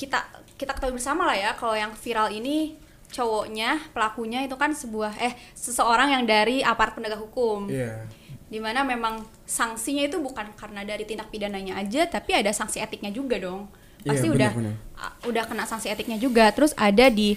kita 0.00 0.25
kita 0.57 0.73
ketahui 0.73 0.97
bersama 0.97 1.23
lah 1.25 1.37
ya 1.37 1.50
kalau 1.52 1.73
yang 1.73 1.92
viral 1.95 2.33
ini 2.33 2.73
cowoknya 3.11 3.92
pelakunya 3.92 4.40
itu 4.40 4.54
kan 4.54 4.73
sebuah 4.73 5.12
eh 5.19 5.37
seseorang 5.52 6.09
yang 6.11 6.25
dari 6.25 6.62
aparat 6.62 6.95
penegak 6.95 7.21
hukum 7.21 7.66
Iya. 7.66 8.09
di 8.47 8.57
mana 8.57 8.80
memang 8.83 9.19
sanksinya 9.45 10.02
itu 10.02 10.16
bukan 10.19 10.47
karena 10.54 10.80
dari 10.83 11.04
tindak 11.04 11.28
pidananya 11.28 11.76
aja 11.76 12.09
tapi 12.09 12.33
ada 12.33 12.49
sanksi 12.50 12.78
etiknya 12.78 13.11
juga 13.11 13.37
dong 13.37 13.69
Iya, 14.00 14.09
pasti 14.09 14.26
benar, 14.26 14.37
udah 14.38 14.50
benar. 14.54 14.75
a- 14.97 15.16
udah 15.26 15.45
kena 15.45 15.64
sanksi 15.64 15.87
etiknya 15.88 16.16
juga 16.16 16.49
terus 16.49 16.73
ada 16.75 17.07
di 17.07 17.37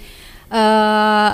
eh, 0.50 1.32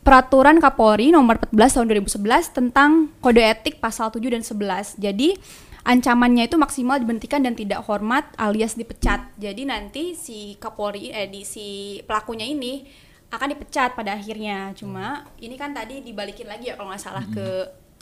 peraturan 0.00 0.58
Kapolri 0.58 1.10
nomor 1.10 1.38
14 1.46 1.76
tahun 1.76 1.86
2011 2.08 2.50
tentang 2.52 2.90
kode 3.18 3.38
etik 3.40 3.78
pasal 3.78 4.08
7 4.08 4.18
dan 4.30 4.42
11 4.42 4.98
jadi 4.98 5.38
ancamannya 5.82 6.46
itu 6.46 6.56
maksimal 6.58 6.98
diberhentikan 7.02 7.42
dan 7.42 7.58
tidak 7.58 7.82
hormat 7.86 8.30
alias 8.38 8.78
dipecat 8.78 9.26
jadi 9.38 9.62
nanti 9.66 10.14
si 10.14 10.54
Kapolri 10.62 11.10
eh 11.10 11.26
di 11.26 11.42
si 11.42 11.98
pelakunya 12.06 12.46
ini 12.46 12.86
akan 13.32 13.48
dipecat 13.56 13.96
pada 13.96 14.14
akhirnya 14.14 14.76
cuma 14.76 15.26
ini 15.40 15.56
kan 15.56 15.72
tadi 15.72 16.04
dibalikin 16.04 16.46
lagi 16.46 16.70
ya 16.70 16.76
kalau 16.76 16.92
nggak 16.92 17.02
salah 17.02 17.24
ke 17.32 17.46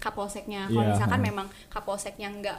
Kapolseknya 0.01 0.67
kalau 0.73 0.81
Iya, 0.81 0.91
misalkan 0.97 1.21
memang 1.21 1.47
Kapolseknya 1.69 2.29
nggak 2.33 2.59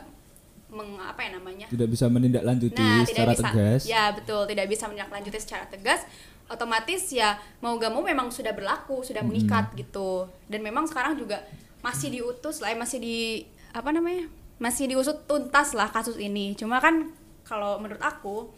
meng, 0.72 0.96
apa 1.02 1.20
ya 1.26 1.30
namanya 1.36 1.66
Tidak 1.68 1.90
bisa 1.90 2.06
menindaklanjuti 2.08 2.80
Nah, 2.80 3.04
secara 3.04 3.34
tidak 3.34 3.38
bisa. 3.42 3.50
tegas. 3.52 3.82
Ya, 3.90 4.04
betul, 4.14 4.42
tidak 4.48 4.66
bisa 4.72 4.84
menindaklanjuti 4.88 5.38
secara 5.42 5.66
tegas. 5.68 6.06
Otomatis 6.48 7.12
ya 7.12 7.40
mau 7.60 7.76
gak 7.80 7.92
mau 7.92 8.04
memang 8.06 8.28
sudah 8.32 8.54
berlaku, 8.56 9.04
sudah 9.04 9.24
mengikat 9.26 9.72
gitu. 9.76 10.28
Dan 10.48 10.62
memang 10.64 10.86
sekarang 10.88 11.18
juga 11.18 11.44
masih 11.82 12.12
diutus 12.14 12.62
lah, 12.62 12.72
eh, 12.72 12.80
masih 12.80 13.00
di 13.04 13.18
apa 13.74 13.90
namanya? 13.92 14.28
Masih 14.62 14.86
diusut 14.94 15.26
tuntas 15.26 15.74
lah 15.74 15.90
kasus 15.90 16.22
ini. 16.22 16.54
Cuma 16.54 16.78
kan 16.78 17.10
kalau 17.42 17.82
menurut 17.82 18.00
aku 18.00 18.54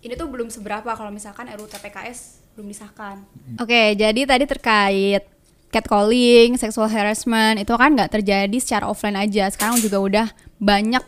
ini 0.00 0.16
tuh 0.16 0.28
belum 0.28 0.48
seberapa 0.48 0.88
kalau 0.96 1.12
misalkan 1.12 1.48
RUU 1.52 1.68
TPKS 1.68 2.40
belum 2.56 2.72
disahkan. 2.72 3.20
Oke, 3.60 3.92
jadi 3.92 4.20
tadi 4.24 4.44
terkait 4.48 5.22
catcalling, 5.68 6.56
sexual 6.56 6.86
harassment 6.86 7.60
itu 7.60 7.74
kan 7.74 7.92
nggak 7.92 8.20
terjadi 8.20 8.56
secara 8.56 8.88
offline 8.88 9.20
aja. 9.20 9.50
Sekarang 9.52 9.76
juga 9.82 9.98
udah 10.00 10.26
banyak 10.62 11.02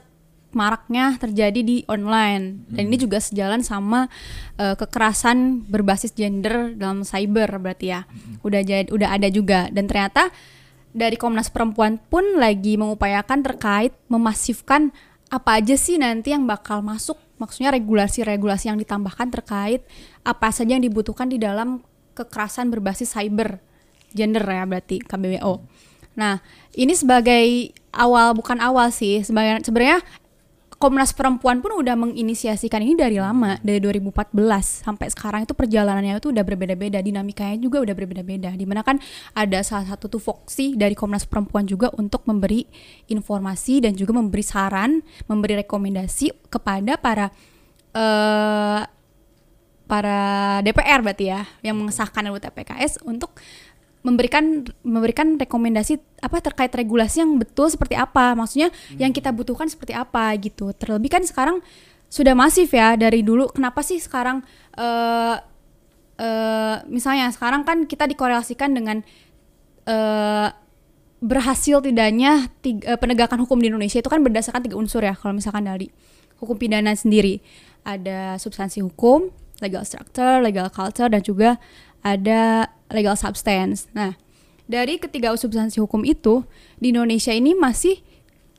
maraknya 0.56 1.20
terjadi 1.20 1.60
di 1.60 1.84
online 1.84 2.64
dan 2.72 2.88
ini 2.88 2.96
juga 2.96 3.20
sejalan 3.20 3.60
sama 3.60 4.08
eh, 4.56 4.72
kekerasan 4.72 5.68
berbasis 5.68 6.16
gender 6.16 6.72
dalam 6.72 7.04
cyber 7.04 7.60
berarti 7.60 7.92
ya 7.92 8.08
udah 8.40 8.60
jadi 8.64 8.88
udah 8.88 9.08
ada 9.12 9.28
juga 9.28 9.68
dan 9.68 9.84
ternyata 9.84 10.32
dari 10.96 11.20
Komnas 11.20 11.52
Perempuan 11.52 12.00
pun 12.00 12.40
lagi 12.40 12.80
mengupayakan 12.80 13.44
terkait 13.44 13.92
memasifkan 14.08 14.96
apa 15.28 15.60
aja 15.60 15.76
sih 15.76 16.00
nanti 16.00 16.32
yang 16.32 16.48
bakal 16.48 16.80
masuk 16.80 17.20
maksudnya 17.36 17.68
regulasi-regulasi 17.76 18.72
yang 18.72 18.80
ditambahkan 18.80 19.28
terkait 19.28 19.84
apa 20.24 20.48
saja 20.48 20.72
yang 20.72 20.84
dibutuhkan 20.84 21.28
di 21.28 21.36
dalam 21.36 21.84
kekerasan 22.16 22.72
berbasis 22.72 23.12
cyber 23.12 23.60
gender 24.16 24.40
ya 24.40 24.64
berarti 24.64 25.04
KBWO. 25.04 25.60
Nah, 26.16 26.40
ini 26.72 26.96
sebagai 26.96 27.76
awal 27.92 28.32
bukan 28.32 28.56
awal 28.64 28.88
sih, 28.88 29.20
sebagai 29.20 29.60
sebenarnya 29.68 30.00
Komnas 30.76 31.16
Perempuan 31.16 31.64
pun 31.64 31.72
udah 31.72 31.96
menginisiasikan 31.96 32.84
ini 32.84 33.00
dari 33.00 33.16
lama, 33.16 33.56
dari 33.64 33.80
2014 33.80 34.36
sampai 34.84 35.08
sekarang 35.08 35.48
itu 35.48 35.56
perjalanannya 35.56 36.20
itu 36.20 36.28
udah 36.28 36.44
berbeda-beda, 36.44 37.00
dinamikanya 37.00 37.56
juga 37.56 37.80
udah 37.80 37.96
berbeda-beda. 37.96 38.52
Di 38.52 38.68
mana 38.68 38.84
kan 38.84 39.00
ada 39.32 39.64
salah 39.64 39.88
satu 39.88 40.12
tupoksi 40.12 40.76
dari 40.76 40.92
Komnas 40.92 41.24
Perempuan 41.24 41.64
juga 41.64 41.88
untuk 41.96 42.28
memberi 42.28 42.68
informasi 43.08 43.88
dan 43.88 43.96
juga 43.96 44.20
memberi 44.20 44.44
saran, 44.44 45.00
memberi 45.24 45.64
rekomendasi 45.64 46.52
kepada 46.52 47.00
para 47.00 47.32
eh 47.96 48.84
para 49.86 50.18
DPR 50.66 50.98
berarti 51.00 51.30
ya 51.30 51.46
yang 51.62 51.78
mengesahkan 51.78 52.26
RUU 52.26 52.42
TPKS 52.42 53.06
untuk 53.06 53.38
memberikan 54.06 54.62
memberikan 54.86 55.34
rekomendasi 55.34 55.98
apa 56.22 56.38
terkait 56.38 56.70
regulasi 56.70 57.26
yang 57.26 57.34
betul 57.42 57.66
seperti 57.66 57.98
apa. 57.98 58.38
Maksudnya 58.38 58.70
yang 58.94 59.10
kita 59.10 59.34
butuhkan 59.34 59.66
seperti 59.66 59.98
apa 59.98 60.30
gitu. 60.38 60.70
Terlebih 60.70 61.10
kan 61.10 61.26
sekarang 61.26 61.58
sudah 62.06 62.38
masif 62.38 62.70
ya 62.70 62.94
dari 62.94 63.26
dulu. 63.26 63.50
Kenapa 63.50 63.82
sih 63.82 63.98
sekarang 63.98 64.46
eh 64.78 65.36
eh, 66.22 66.76
misalnya 66.86 67.34
sekarang 67.34 67.66
kan 67.66 67.82
kita 67.90 68.06
dikorelasikan 68.06 68.70
dengan 68.70 69.02
eh 69.90 70.48
berhasil 71.16 71.80
tidaknya 71.80 72.52
tiga, 72.60 72.94
penegakan 73.00 73.42
hukum 73.42 73.58
di 73.58 73.72
Indonesia 73.72 73.98
itu 73.98 74.06
kan 74.12 74.22
berdasarkan 74.22 74.62
tiga 74.62 74.76
unsur 74.78 75.00
ya 75.02 75.16
kalau 75.16 75.34
misalkan 75.34 75.66
dari 75.66 75.90
hukum 76.38 76.54
pidana 76.54 76.94
sendiri. 76.94 77.42
Ada 77.86 78.38
substansi 78.38 78.82
hukum, 78.82 79.30
legal 79.62 79.82
structure, 79.86 80.42
legal 80.44 80.68
culture 80.68 81.08
dan 81.08 81.22
juga 81.24 81.56
ada 82.06 82.70
legal 82.86 83.18
substance. 83.18 83.90
Nah, 83.90 84.14
dari 84.70 85.02
ketiga 85.02 85.34
substansi 85.34 85.82
hukum 85.82 86.06
itu 86.06 86.46
di 86.78 86.94
Indonesia 86.94 87.34
ini 87.34 87.58
masih 87.58 87.98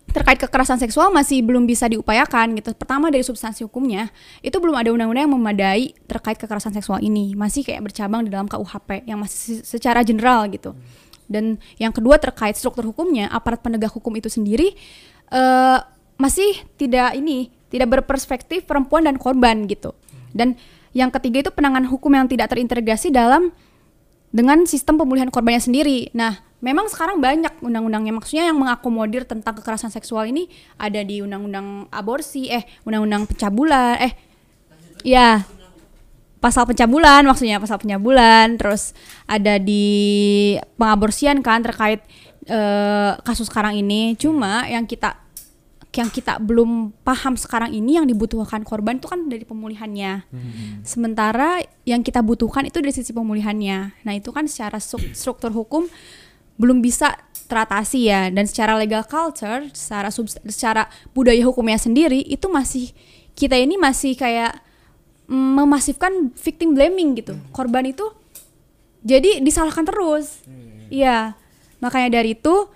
terkait 0.07 0.39
kekerasan 0.39 0.79
seksual 0.79 1.11
masih 1.11 1.43
belum 1.43 1.67
bisa 1.67 1.87
diupayakan 1.87 2.55
gitu. 2.59 2.71
Pertama 2.75 3.11
dari 3.11 3.23
substansi 3.23 3.67
hukumnya 3.67 4.11
itu 4.39 4.55
belum 4.55 4.75
ada 4.75 4.89
undang-undang 4.91 5.27
yang 5.27 5.35
memadai 5.35 5.83
terkait 6.07 6.39
kekerasan 6.39 6.75
seksual 6.75 6.99
ini. 7.03 7.35
Masih 7.35 7.63
kayak 7.63 7.91
bercabang 7.91 8.27
di 8.27 8.31
dalam 8.31 8.47
KUHP 8.47 9.07
yang 9.07 9.19
masih 9.19 9.63
secara 9.63 10.03
general 10.03 10.47
gitu. 10.51 10.75
Dan 11.27 11.59
yang 11.75 11.91
kedua 11.91 12.15
terkait 12.19 12.55
struktur 12.55 12.87
hukumnya, 12.87 13.27
aparat 13.27 13.59
penegak 13.59 13.91
hukum 13.91 14.15
itu 14.15 14.31
sendiri 14.31 14.79
eh, 15.31 15.79
masih 16.15 16.55
tidak 16.79 17.19
ini 17.19 17.51
tidak 17.67 17.99
berperspektif 17.99 18.63
perempuan 18.63 19.03
dan 19.03 19.19
korban 19.19 19.67
gitu. 19.67 19.91
Dan 20.31 20.55
yang 20.96 21.10
ketiga 21.12 21.48
itu 21.48 21.51
penanganan 21.51 21.89
hukum 21.89 22.12
yang 22.13 22.27
tidak 22.27 22.51
terintegrasi 22.51 23.12
dalam 23.12 23.51
dengan 24.32 24.67
sistem 24.67 25.00
pemulihan 25.00 25.32
korbannya 25.32 25.63
sendiri. 25.63 26.12
Nah, 26.12 26.44
memang 26.60 26.89
sekarang 26.91 27.22
banyak 27.22 27.53
undang-undangnya. 27.63 28.13
Maksudnya 28.15 28.50
yang 28.51 28.58
mengakomodir 28.60 29.24
tentang 29.24 29.58
kekerasan 29.58 29.94
seksual 29.94 30.27
ini 30.27 30.50
ada 30.75 31.01
di 31.01 31.22
undang-undang 31.24 31.88
aborsi, 31.94 32.50
eh 32.50 32.65
undang-undang 32.84 33.29
pencabulan, 33.29 33.98
eh 34.01 34.13
ya 35.06 35.46
pasal 36.38 36.70
pencabulan 36.70 37.25
maksudnya 37.25 37.62
pasal 37.62 37.77
pencabulan. 37.82 38.58
Terus 38.58 38.91
ada 39.29 39.58
di 39.62 40.56
pengaborsian 40.77 41.39
kan 41.46 41.63
terkait 41.63 42.01
eh, 42.50 43.12
kasus 43.22 43.48
sekarang 43.48 43.77
ini. 43.77 44.17
Cuma 44.17 44.65
yang 44.67 44.84
kita 44.84 45.26
yang 45.96 46.13
kita 46.13 46.38
belum 46.38 46.94
paham 47.01 47.34
sekarang 47.34 47.74
ini 47.74 47.98
yang 47.98 48.06
dibutuhkan 48.06 48.62
korban 48.62 49.01
itu 49.01 49.10
kan 49.10 49.25
dari 49.25 49.41
pemulihannya. 49.48 50.29
Sementara 50.86 51.63
yang 51.89 52.06
kita 52.06 52.22
butuhkan 52.22 52.70
itu 52.70 52.77
dari 52.77 52.94
sisi 52.94 53.15
pemulihannya. 53.17 54.06
Nah 54.06 54.13
itu 54.13 54.29
kan 54.29 54.46
secara 54.46 54.77
stru- 54.77 55.10
struktur 55.17 55.50
hukum 55.50 55.89
belum 56.62 56.86
bisa 56.86 57.17
teratasi 57.50 58.13
ya. 58.13 58.29
Dan 58.29 58.46
secara 58.46 58.77
legal 58.77 59.10
culture 59.10 59.65
secara 59.74 60.13
secara 60.46 60.86
budaya 61.17 61.41
hukumnya 61.48 61.82
sendiri 61.82 62.22
itu 62.29 62.46
masih 62.46 62.94
kita 63.34 63.58
ini 63.58 63.79
masih 63.82 64.13
kayak 64.13 64.62
mm, 65.25 65.65
memasifkan 65.65 66.29
victim 66.38 66.77
blaming 66.77 67.17
gitu. 67.17 67.34
Korban 67.50 67.89
itu 67.89 68.06
jadi 69.01 69.41
disalahkan 69.41 69.82
terus. 69.82 70.46
Iya. 70.94 71.34
Makanya 71.82 72.22
dari 72.22 72.38
itu 72.38 72.70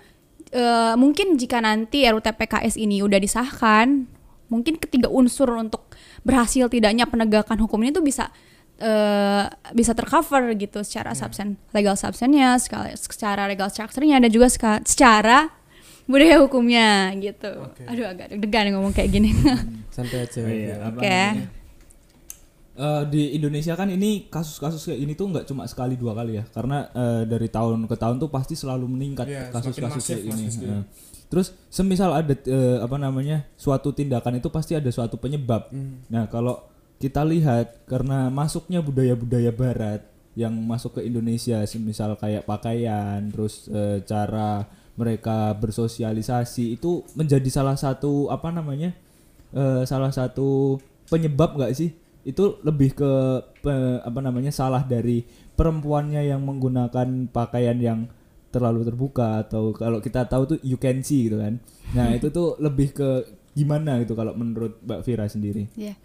eh, 0.52 0.94
mungkin 1.00 1.40
jika 1.40 1.58
nanti 1.58 2.04
RUU 2.04 2.20
TPKS 2.20 2.76
ini 2.76 3.00
udah 3.00 3.18
disahkan 3.18 4.06
mungkin 4.52 4.76
ketiga 4.76 5.08
unsur 5.08 5.48
untuk 5.56 5.88
berhasil 6.22 6.68
tidaknya 6.68 7.08
penegakan 7.08 7.56
hukum 7.64 7.80
ini 7.80 7.90
tuh 7.90 8.04
bisa 8.04 8.28
eh, 8.76 9.48
bisa 9.72 9.96
tercover 9.96 10.52
gitu 10.60 10.84
secara 10.84 11.16
substan 11.16 11.56
legal 11.72 11.96
substannya 11.96 12.60
secara, 12.60 12.92
secara 12.92 13.42
legal 13.48 13.72
structure-nya 13.72 14.20
dan 14.20 14.30
juga 14.30 14.52
secara 14.84 15.48
budaya 16.04 16.42
hukumnya 16.44 17.14
gitu 17.16 17.48
Oke. 17.62 17.88
aduh 17.88 18.04
agak 18.10 18.36
deg-degan 18.36 18.76
ngomong 18.76 18.92
kayak 18.92 19.10
gini 19.14 19.32
Santai 19.92 20.24
aja. 20.24 20.40
Iya, 20.44 20.74
Oke. 20.88 21.04
namanya? 21.04 21.61
Eh, 22.72 23.04
di 23.12 23.36
Indonesia 23.36 23.76
kan 23.76 23.84
ini 23.92 24.32
kasus-kasus 24.32 24.88
kayak 24.88 25.00
ini 25.04 25.12
tuh 25.12 25.28
nggak 25.28 25.44
cuma 25.44 25.68
sekali 25.68 25.92
dua 25.92 26.16
kali 26.16 26.40
ya. 26.40 26.44
Karena 26.48 26.88
eh, 26.88 27.22
dari 27.28 27.52
tahun 27.52 27.84
ke 27.84 27.96
tahun 28.00 28.16
tuh 28.16 28.32
pasti 28.32 28.56
selalu 28.56 28.88
meningkat 28.88 29.28
Iya, 29.28 29.52
kasus-kasus 29.52 30.00
kayak 30.00 30.24
ini 30.32 30.42
Rizky. 30.48 30.64
Eh, 30.64 30.82
terus 31.28 31.52
semisal 31.68 32.16
ada 32.16 32.32
eh, 32.32 32.78
apa 32.80 32.96
namanya 32.96 33.44
suatu 33.60 33.92
tindakan 33.92 34.40
itu 34.40 34.48
pasti 34.48 34.72
ada 34.72 34.88
suatu 34.88 35.20
penyebab. 35.20 35.68
Hmm. 35.68 36.00
nah 36.08 36.28
kalau 36.32 36.64
kita 36.96 37.20
lihat 37.26 37.84
karena 37.84 38.30
masuknya 38.30 38.78
budaya-budaya 38.78 39.50
Barat 39.52 40.06
yang 40.32 40.54
masuk 40.64 40.96
ke 40.96 41.00
Indonesia 41.04 41.60
semisal 41.68 42.16
kayak 42.16 42.48
pakaian 42.48 43.20
terus 43.28 43.68
eh, 43.68 44.00
cara 44.08 44.64
mereka 44.96 45.52
bersosialisasi 45.60 46.80
itu 46.80 47.04
menjadi 47.12 47.48
salah 47.52 47.76
satu 47.76 48.32
apa 48.32 48.48
namanya 48.48 48.96
eh, 49.52 49.84
salah 49.84 50.08
satu 50.08 50.80
penyebab 51.12 51.60
nggak 51.60 51.76
sih 51.76 51.92
itu 52.22 52.62
lebih 52.62 52.94
ke 52.94 53.12
pe- 53.62 54.00
apa 54.02 54.20
namanya 54.22 54.54
salah 54.54 54.86
dari 54.86 55.26
perempuannya 55.58 56.22
yang 56.22 56.42
menggunakan 56.42 57.28
pakaian 57.30 57.78
yang 57.78 58.06
terlalu 58.52 58.84
terbuka 58.84 59.42
atau 59.42 59.72
kalau 59.72 59.98
kita 59.98 60.28
tahu 60.28 60.56
tuh 60.56 60.58
you 60.62 60.76
can 60.76 61.00
see 61.02 61.26
gitu 61.26 61.40
kan. 61.40 61.58
Nah, 61.96 62.12
itu 62.18 62.28
tuh 62.28 62.60
lebih 62.62 62.94
ke 62.94 63.08
gimana 63.52 64.00
gitu 64.00 64.16
kalau 64.16 64.32
menurut 64.32 64.80
Mbak 64.80 65.00
Vira 65.04 65.26
sendiri. 65.28 65.68
Iya. 65.76 65.96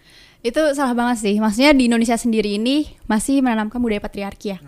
Itu 0.44 0.62
salah 0.76 0.96
banget 0.96 1.24
sih. 1.24 1.36
Maksudnya 1.40 1.72
di 1.76 1.88
Indonesia 1.88 2.16
sendiri 2.16 2.56
ini 2.60 2.88
masih 3.08 3.40
menanamkan 3.44 3.80
budaya 3.80 4.04
patriarki 4.04 4.56
ya. 4.56 4.60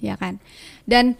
Ya 0.00 0.14
kan. 0.16 0.40
Dan 0.88 1.16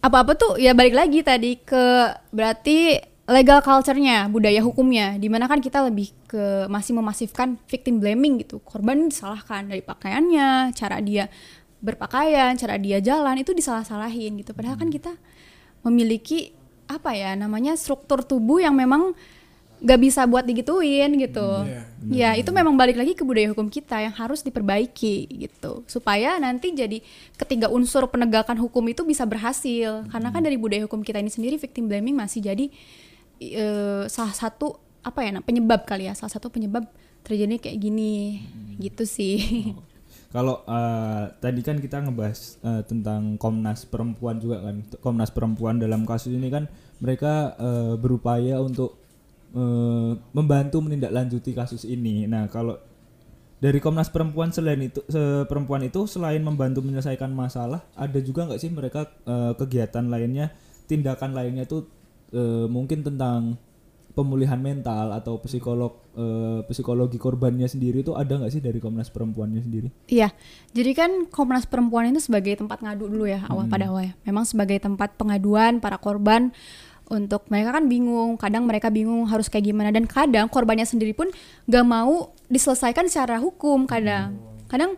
apa-apa 0.00 0.32
tuh 0.34 0.52
ya 0.56 0.72
balik 0.72 0.96
lagi 0.96 1.20
tadi 1.20 1.60
ke 1.60 2.08
berarti 2.32 3.09
legal 3.30 3.62
culture-nya, 3.62 4.26
budaya 4.26 4.58
hukumnya. 4.60 5.14
Di 5.14 5.30
mana 5.30 5.46
kan 5.46 5.62
kita 5.62 5.86
lebih 5.86 6.10
ke 6.26 6.66
masih 6.66 6.98
memasifkan 6.98 7.54
victim 7.70 8.02
blaming 8.02 8.42
gitu. 8.42 8.58
Korban 8.66 9.06
disalahkan 9.06 9.70
dari 9.70 9.80
pakaiannya, 9.80 10.74
cara 10.74 10.98
dia 10.98 11.30
berpakaian, 11.80 12.58
cara 12.58 12.76
dia 12.76 12.98
jalan 12.98 13.38
itu 13.38 13.54
disalah-salahin 13.54 14.42
gitu. 14.42 14.50
Padahal 14.50 14.76
kan 14.76 14.90
kita 14.90 15.14
memiliki 15.86 16.52
apa 16.90 17.14
ya 17.14 17.38
namanya 17.38 17.78
struktur 17.78 18.26
tubuh 18.26 18.58
yang 18.58 18.74
memang 18.74 19.14
gak 19.80 19.96
bisa 19.96 20.28
buat 20.28 20.44
digituin 20.44 21.16
gitu. 21.16 21.64
Ya 22.12 22.36
itu 22.36 22.50
memang 22.52 22.76
balik 22.76 23.00
lagi 23.00 23.16
ke 23.16 23.24
budaya 23.24 23.48
hukum 23.54 23.72
kita 23.72 23.96
yang 24.02 24.12
harus 24.12 24.44
diperbaiki 24.44 25.30
gitu 25.48 25.86
supaya 25.88 26.36
nanti 26.36 26.74
jadi 26.76 27.00
ketiga 27.40 27.72
unsur 27.72 28.04
penegakan 28.12 28.60
hukum 28.60 28.84
itu 28.92 29.06
bisa 29.08 29.24
berhasil 29.24 30.04
karena 30.12 30.28
kan 30.28 30.44
dari 30.44 30.60
budaya 30.60 30.84
hukum 30.84 31.00
kita 31.00 31.22
ini 31.22 31.32
sendiri 31.32 31.56
victim 31.56 31.88
blaming 31.88 32.12
masih 32.12 32.44
jadi 32.44 32.68
eh, 33.40 34.04
salah 34.06 34.36
satu 34.36 34.76
apa 35.00 35.24
ya 35.24 35.32
nah, 35.32 35.40
penyebab 35.40 35.88
kali 35.88 36.06
ya 36.06 36.12
salah 36.12 36.28
satu 36.28 36.52
penyebab 36.52 36.84
terjadi 37.24 37.56
kayak 37.56 37.80
gini 37.80 38.44
gitu 38.76 39.04
sih. 39.08 39.72
Kalau 40.30 40.62
eh, 40.62 41.24
tadi 41.42 41.60
kan 41.64 41.82
kita 41.82 42.06
ngebahas 42.06 42.62
eh, 42.62 42.82
tentang 42.86 43.34
Komnas 43.34 43.82
Perempuan 43.88 44.38
juga 44.38 44.62
kan. 44.62 44.86
Komnas 45.02 45.34
Perempuan 45.34 45.82
dalam 45.82 46.06
kasus 46.06 46.30
ini 46.30 46.46
kan 46.52 46.70
mereka 47.02 47.58
eh, 47.58 47.94
berupaya 47.98 48.62
untuk 48.62 48.94
eh, 49.56 50.14
membantu 50.36 50.86
menindaklanjuti 50.86 51.50
kasus 51.50 51.82
ini. 51.82 52.30
Nah, 52.30 52.46
kalau 52.46 52.78
dari 53.60 53.82
Komnas 53.82 54.08
Perempuan 54.08 54.54
selain 54.54 54.80
itu 54.80 55.02
se- 55.10 55.44
perempuan 55.50 55.84
itu 55.84 56.06
selain 56.08 56.40
membantu 56.40 56.80
menyelesaikan 56.80 57.28
masalah, 57.34 57.84
ada 57.92 58.18
juga 58.22 58.46
nggak 58.48 58.60
sih 58.62 58.70
mereka 58.70 59.10
eh, 59.26 59.52
kegiatan 59.58 60.06
lainnya, 60.08 60.54
tindakan 60.86 61.34
lainnya 61.34 61.66
tuh 61.66 61.90
eh, 62.34 62.66
mungkin 62.66 63.02
tentang 63.06 63.58
pemulihan 64.10 64.58
mental 64.58 65.14
atau 65.14 65.38
psikolog 65.38 66.02
eh, 66.18 66.60
psikologi 66.66 67.16
korbannya 67.16 67.70
sendiri 67.70 68.02
itu 68.02 68.12
ada 68.18 68.42
nggak 68.42 68.52
sih 68.52 68.62
dari 68.62 68.82
Komnas 68.82 69.08
Perempuannya 69.08 69.62
sendiri? 69.62 69.88
Iya, 70.10 70.34
jadi 70.74 70.90
kan 70.92 71.10
Komnas 71.30 71.64
Perempuan 71.64 72.10
itu 72.10 72.20
sebagai 72.20 72.58
tempat 72.58 72.82
ngadu 72.82 73.06
dulu 73.06 73.24
ya 73.30 73.46
awal 73.46 73.70
pada 73.70 73.86
awalnya. 73.88 74.18
Memang 74.26 74.44
sebagai 74.44 74.82
tempat 74.82 75.14
pengaduan 75.14 75.78
para 75.78 75.96
korban 75.96 76.50
untuk 77.10 77.42
mereka 77.50 77.74
kan 77.74 77.90
bingung, 77.90 78.38
kadang 78.38 78.62
mereka 78.70 78.86
bingung 78.86 79.26
harus 79.26 79.50
kayak 79.50 79.66
gimana 79.66 79.90
dan 79.90 80.06
kadang 80.06 80.46
korbannya 80.46 80.86
sendiri 80.86 81.10
pun 81.10 81.26
gak 81.66 81.82
mau 81.82 82.30
diselesaikan 82.46 83.10
secara 83.10 83.42
hukum 83.42 83.82
kadang. 83.86 84.38
Kadang 84.70 84.94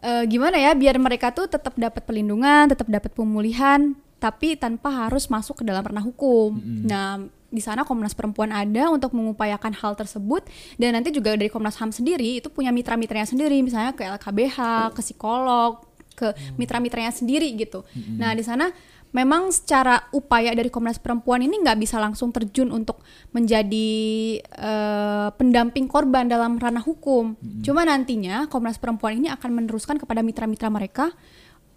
eh, 0.00 0.24
gimana 0.28 0.56
ya 0.56 0.72
biar 0.72 0.96
mereka 0.96 1.28
tuh 1.32 1.48
tetap 1.48 1.76
dapat 1.76 2.00
perlindungan, 2.08 2.72
tetap 2.72 2.88
dapat 2.88 3.12
pemulihan, 3.12 3.92
tapi 4.22 4.54
tanpa 4.54 4.86
harus 5.10 5.26
masuk 5.26 5.58
ke 5.60 5.64
dalam 5.66 5.82
ranah 5.82 6.06
hukum. 6.06 6.54
Nah, 6.86 7.18
di 7.50 7.58
sana 7.58 7.82
Komnas 7.82 8.14
Perempuan 8.14 8.54
ada 8.54 8.86
untuk 8.94 9.10
mengupayakan 9.18 9.74
hal 9.74 9.98
tersebut 9.98 10.46
dan 10.78 10.94
nanti 10.94 11.10
juga 11.10 11.34
dari 11.34 11.50
Komnas 11.50 11.74
HAM 11.74 11.90
sendiri 11.90 12.38
itu 12.38 12.46
punya 12.46 12.70
mitra-mitranya 12.70 13.26
sendiri 13.26 13.58
misalnya 13.66 13.98
ke 13.98 14.06
LKBH, 14.06 14.58
ke 14.94 15.00
psikolog, 15.02 15.82
ke 16.14 16.30
mitra-mitranya 16.54 17.10
sendiri 17.10 17.50
gitu. 17.58 17.82
Nah, 18.14 18.30
di 18.38 18.46
sana 18.46 18.70
memang 19.10 19.52
secara 19.52 20.06
upaya 20.14 20.54
dari 20.56 20.70
Komnas 20.70 21.02
Perempuan 21.02 21.44
ini 21.44 21.60
nggak 21.60 21.82
bisa 21.82 21.98
langsung 22.00 22.30
terjun 22.30 22.72
untuk 22.72 23.02
menjadi 23.34 23.90
eh, 24.40 25.28
pendamping 25.34 25.90
korban 25.90 26.30
dalam 26.30 26.56
ranah 26.62 26.80
hukum. 26.80 27.36
Cuma 27.60 27.82
nantinya 27.84 28.46
Komnas 28.46 28.78
Perempuan 28.78 29.18
ini 29.18 29.28
akan 29.28 29.50
meneruskan 29.50 29.98
kepada 30.00 30.24
mitra-mitra 30.24 30.70
mereka 30.70 31.10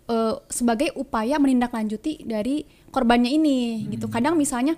eh, 0.10 0.36
sebagai 0.50 0.94
upaya 0.96 1.38
menindaklanjuti 1.42 2.26
dari 2.26 2.66
korbannya 2.94 3.32
ini 3.32 3.90
gitu. 3.92 4.08
Kadang 4.08 4.40
misalnya 4.40 4.78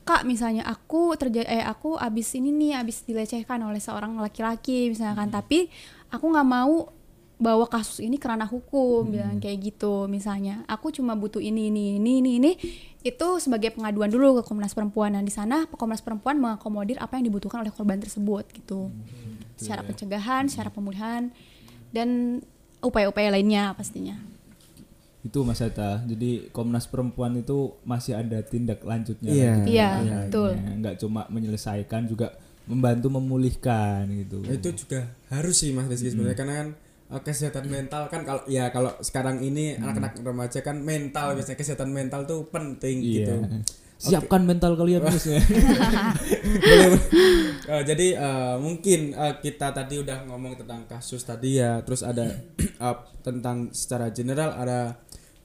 kak 0.00 0.24
misalnya 0.24 0.64
aku 0.66 1.14
terjadi 1.14 1.46
eh 1.46 1.64
aku 1.64 1.94
abis 1.94 2.34
ini 2.34 2.50
nih 2.50 2.72
abis 2.82 3.04
dilecehkan 3.04 3.60
oleh 3.62 3.78
seorang 3.82 4.16
laki-laki 4.18 4.92
misalkan. 4.92 5.28
Tapi 5.28 5.68
aku 6.10 6.24
nggak 6.30 6.48
mau 6.48 6.90
bawa 7.40 7.64
kasus 7.72 8.04
ini 8.04 8.20
kerana 8.20 8.44
hukum 8.44 9.16
bilang 9.16 9.40
kayak 9.40 9.72
gitu 9.72 10.04
misalnya. 10.06 10.60
Aku 10.68 10.92
cuma 10.92 11.16
butuh 11.16 11.40
ini 11.40 11.72
ini 11.72 11.96
ini 11.96 12.12
ini 12.20 12.30
ini. 12.36 12.52
Itu 13.00 13.40
sebagai 13.40 13.72
pengaduan 13.72 14.12
dulu 14.12 14.40
ke 14.40 14.42
Komnas 14.44 14.76
Perempuan. 14.76 15.16
Dan 15.16 15.24
di 15.24 15.32
sana 15.32 15.64
Komnas 15.72 16.04
Perempuan 16.04 16.36
mengakomodir 16.36 17.00
apa 17.00 17.16
yang 17.16 17.32
dibutuhkan 17.32 17.64
oleh 17.64 17.72
korban 17.72 17.96
tersebut 17.96 18.44
gitu. 18.52 18.92
Secara 19.56 19.80
pencegahan 19.84 20.48
secara 20.52 20.68
pemulihan 20.68 21.32
dan 21.92 22.40
upaya-upaya 22.80 23.32
lainnya 23.32 23.76
pastinya 23.76 24.29
Itu 25.20 25.42
Mas 25.42 25.60
Hatta. 25.60 26.00
Jadi 26.02 26.48
Komnas 26.48 26.84
Perempuan 26.84 27.36
itu 27.36 27.76
masih 27.82 28.14
ada 28.14 28.40
tindak 28.40 28.80
lanjutnya. 28.80 29.28
Iya. 29.28 29.52
lagi. 29.54 29.68
Iya, 29.68 29.88
Iya, 30.00 30.16
betul. 30.24 30.50
iya. 30.52 30.70
Nggak 30.76 30.94
cuma 30.98 31.22
menyelesaikan 31.26 32.02
juga 32.04 32.28
membantu 32.62 33.10
memulihkan 33.10 34.06
gitu. 34.14 34.46
itu 34.46 34.68
juga 34.76 35.02
harus 35.26 35.58
sih 35.58 35.74
mas 35.74 35.90
Rizky 35.90 36.14
sebenarnya 36.14 36.38
karena 36.38 36.54
kan 36.54 36.68
uh, 37.10 37.18
kesehatan 37.18 37.66
mental 37.66 38.06
kan 38.06 38.22
kalau 38.22 38.46
ya 38.46 38.70
kalau 38.70 38.94
sekarang 39.00 39.42
ini 39.42 39.74
anak-anak 39.74 40.14
remaja 40.22 40.62
kan 40.62 40.78
mental 40.78 41.34
biasanya 41.34 41.58
kesehatan 41.58 41.90
mental 41.90 42.22
tuh 42.24 42.46
penting 42.46 43.02
Iya. 43.02 43.26
gitu 43.26 43.34
Siapkan 44.00 44.46
mental 44.46 44.78
kalian 44.78 45.02
Mas 45.02 45.26
ya. 45.26 45.36
Boleh, 46.62 46.86
boleh. 46.88 47.02
Eh, 47.66 47.82
jadi 47.84 48.06
eh, 48.14 48.54
mungkin 48.56 49.00
eh, 49.12 49.34
kita 49.40 49.70
tadi 49.70 49.98
udah 49.98 50.24
ngomong 50.24 50.56
tentang 50.56 50.86
kasus 50.86 51.20
tadi 51.20 51.58
ya 51.58 51.82
terus 51.82 52.00
ada 52.00 52.24
eh, 52.86 52.96
tentang 53.20 53.68
secara 53.70 54.08
general 54.08 54.54
ada 54.54 54.96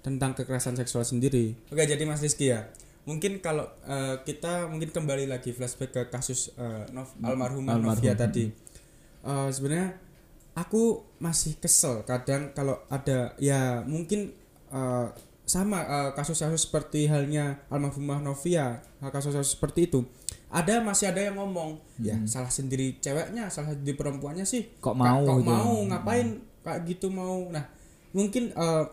tentang 0.06 0.38
kekerasan 0.38 0.78
seksual 0.78 1.02
sendiri. 1.02 1.58
Oke 1.74 1.82
jadi 1.82 2.06
mas 2.06 2.22
Rizky 2.22 2.54
ya 2.54 2.70
mungkin 3.06 3.38
kalau 3.42 3.66
eh, 3.86 4.22
kita 4.22 4.70
mungkin 4.70 4.94
kembali 4.94 5.26
lagi 5.26 5.50
flashback 5.54 5.90
ke 5.94 6.02
kasus 6.14 6.54
eh, 6.58 6.86
Nov- 6.94 7.18
almarhumah 7.22 7.82
Almarhum. 7.82 7.98
Novia 7.98 8.14
tadi 8.14 8.46
Eh, 9.26 9.50
sebenarnya 9.50 9.98
aku 10.54 11.02
masih 11.18 11.58
kesel 11.58 12.06
kadang 12.06 12.54
kalau 12.54 12.78
ada 12.94 13.34
ya 13.42 13.82
mungkin 13.82 14.38
eh, 14.70 15.08
sama 15.46 15.82
kasus-kasus 16.18 16.70
seperti 16.70 17.06
halnya 17.06 17.62
almarhumah 17.70 18.18
Novia 18.22 18.82
kasus-kasus 19.02 19.58
seperti 19.58 19.90
itu. 19.90 20.02
Ada 20.50 20.82
masih 20.82 21.14
ada 21.14 21.22
yang 21.22 21.38
ngomong 21.38 21.78
ya 22.02 22.18
salah 22.26 22.50
sendiri 22.50 22.98
ceweknya 22.98 23.50
salah 23.54 23.74
sendiri 23.78 23.94
perempuannya 23.94 24.46
sih. 24.46 24.66
Kok 24.82 24.96
mau 24.98 25.22
kok 25.22 25.42
gitu. 25.42 25.50
mau? 25.54 25.74
Ngapain 25.86 26.28
kayak 26.66 26.80
gitu 26.90 27.08
mau? 27.14 27.46
Nah 27.54 27.66
mungkin 28.14 28.54
eh, 28.54 28.86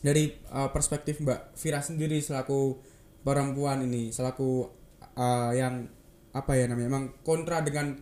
dari 0.00 0.32
eh, 0.32 0.68
perspektif 0.72 1.20
Mbak 1.20 1.56
Vira 1.56 1.80
sendiri 1.84 2.18
selaku 2.20 2.80
perempuan 3.20 3.84
ini 3.84 4.10
selaku 4.10 4.68
eh, 5.16 5.52
yang 5.60 5.88
apa 6.30 6.52
ya 6.54 6.70
namanya 6.70 6.88
emang 6.88 7.04
kontra 7.26 7.60
dengan 7.60 7.98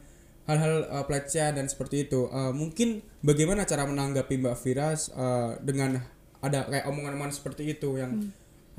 hal-hal 0.48 0.88
eh, 0.88 1.04
pelecehan 1.04 1.58
dan 1.58 1.66
seperti 1.68 2.08
itu. 2.08 2.30
Eh, 2.30 2.52
mungkin 2.54 3.02
bagaimana 3.20 3.66
cara 3.68 3.84
menanggapi 3.84 4.34
Mbak 4.40 4.56
Vira 4.64 4.94
eh, 4.94 5.52
dengan 5.60 6.00
ada 6.38 6.70
kayak 6.70 6.86
omongan-omongan 6.86 7.34
seperti 7.34 7.66
itu 7.74 7.98
yang 7.98 8.14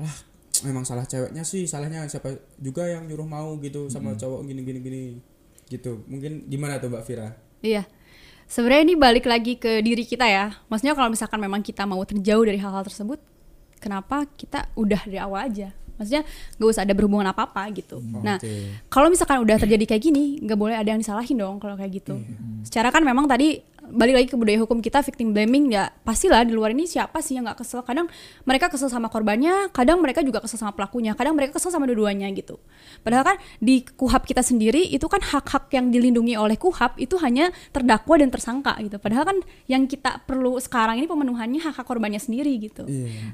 ah 0.00 0.16
memang 0.64 0.84
salah 0.88 1.04
ceweknya 1.04 1.44
sih 1.44 1.68
salahnya 1.68 2.08
siapa 2.08 2.32
juga 2.56 2.88
yang 2.88 3.04
nyuruh 3.04 3.28
mau 3.28 3.52
gitu 3.60 3.88
sama 3.92 4.16
cowok 4.16 4.48
gini 4.48 4.64
gini 4.64 4.80
gini 4.80 5.02
gitu. 5.68 6.02
Mungkin 6.08 6.48
gimana 6.48 6.80
tuh 6.80 6.88
Mbak 6.88 7.04
Vira 7.04 7.28
Iya. 7.60 7.84
Sebenarnya 8.50 8.82
ini 8.82 8.94
balik 8.98 9.30
lagi 9.30 9.54
ke 9.54 9.78
diri 9.78 10.02
kita 10.02 10.26
ya. 10.26 10.50
Maksudnya 10.66 10.98
kalau 10.98 11.06
misalkan 11.06 11.38
memang 11.38 11.62
kita 11.62 11.86
mau 11.86 12.02
terjauh 12.02 12.42
dari 12.42 12.58
hal-hal 12.58 12.82
tersebut, 12.82 13.22
kenapa 13.78 14.26
kita 14.34 14.66
udah 14.74 15.06
dari 15.06 15.22
awal 15.22 15.46
aja? 15.46 15.70
Maksudnya 15.94 16.26
gak 16.58 16.68
usah 16.72 16.82
ada 16.82 16.90
berhubungan 16.90 17.30
apa-apa 17.30 17.70
gitu. 17.76 18.02
Nah, 18.02 18.42
Oke. 18.42 18.82
kalau 18.90 19.06
misalkan 19.06 19.38
udah 19.38 19.54
terjadi 19.54 19.94
kayak 19.94 20.02
gini, 20.02 20.42
nggak 20.42 20.58
boleh 20.58 20.74
ada 20.74 20.90
yang 20.90 20.98
disalahin 20.98 21.38
dong 21.38 21.62
kalau 21.62 21.78
kayak 21.78 22.02
gitu. 22.02 22.18
Secara 22.66 22.90
kan 22.90 23.06
memang 23.06 23.30
tadi 23.30 23.62
balik 23.90 24.14
lagi 24.16 24.26
ke 24.30 24.36
budaya 24.38 24.58
hukum 24.62 24.78
kita 24.78 25.02
victim 25.02 25.34
blaming 25.34 25.74
ya 25.74 25.90
pastilah 26.02 26.42
di 26.42 26.54
luar 26.54 26.70
ini 26.70 26.86
siapa 26.86 27.18
sih 27.20 27.36
yang 27.36 27.46
nggak 27.46 27.60
kesel? 27.60 27.82
Kadang 27.82 28.06
mereka 28.42 28.70
kesel 28.70 28.86
sama 28.86 29.06
korbannya 29.06 29.68
kadang 29.70 29.98
mereka 29.98 30.22
juga 30.22 30.38
kesel 30.38 30.56
sama 30.56 30.72
pelakunya 30.72 31.12
kadang 31.12 31.34
mereka 31.34 31.58
kesel 31.58 31.68
sama 31.68 31.84
dua-duanya 31.84 32.30
gitu. 32.30 32.56
Padahal 33.02 33.34
kan 33.34 33.36
di 33.58 33.82
kuhap 33.84 34.24
kita 34.24 34.40
sendiri 34.40 34.86
itu 34.86 35.04
kan 35.06 35.18
hak-hak 35.18 35.68
yang 35.74 35.90
dilindungi 35.90 36.38
oleh 36.38 36.54
kuhap 36.54 36.96
itu 36.96 37.18
hanya 37.18 37.50
terdakwa 37.70 38.16
dan 38.16 38.30
tersangka 38.30 38.78
gitu. 38.80 38.96
Padahal 38.96 39.26
kan 39.26 39.36
yang 39.66 39.84
kita 39.84 40.22
perlu 40.24 40.56
sekarang 40.62 40.96
ini 40.96 41.10
pemenuhannya 41.10 41.60
hak-hak 41.60 41.84
korbannya 41.84 42.18
sendiri 42.18 42.54
gitu. 42.58 42.86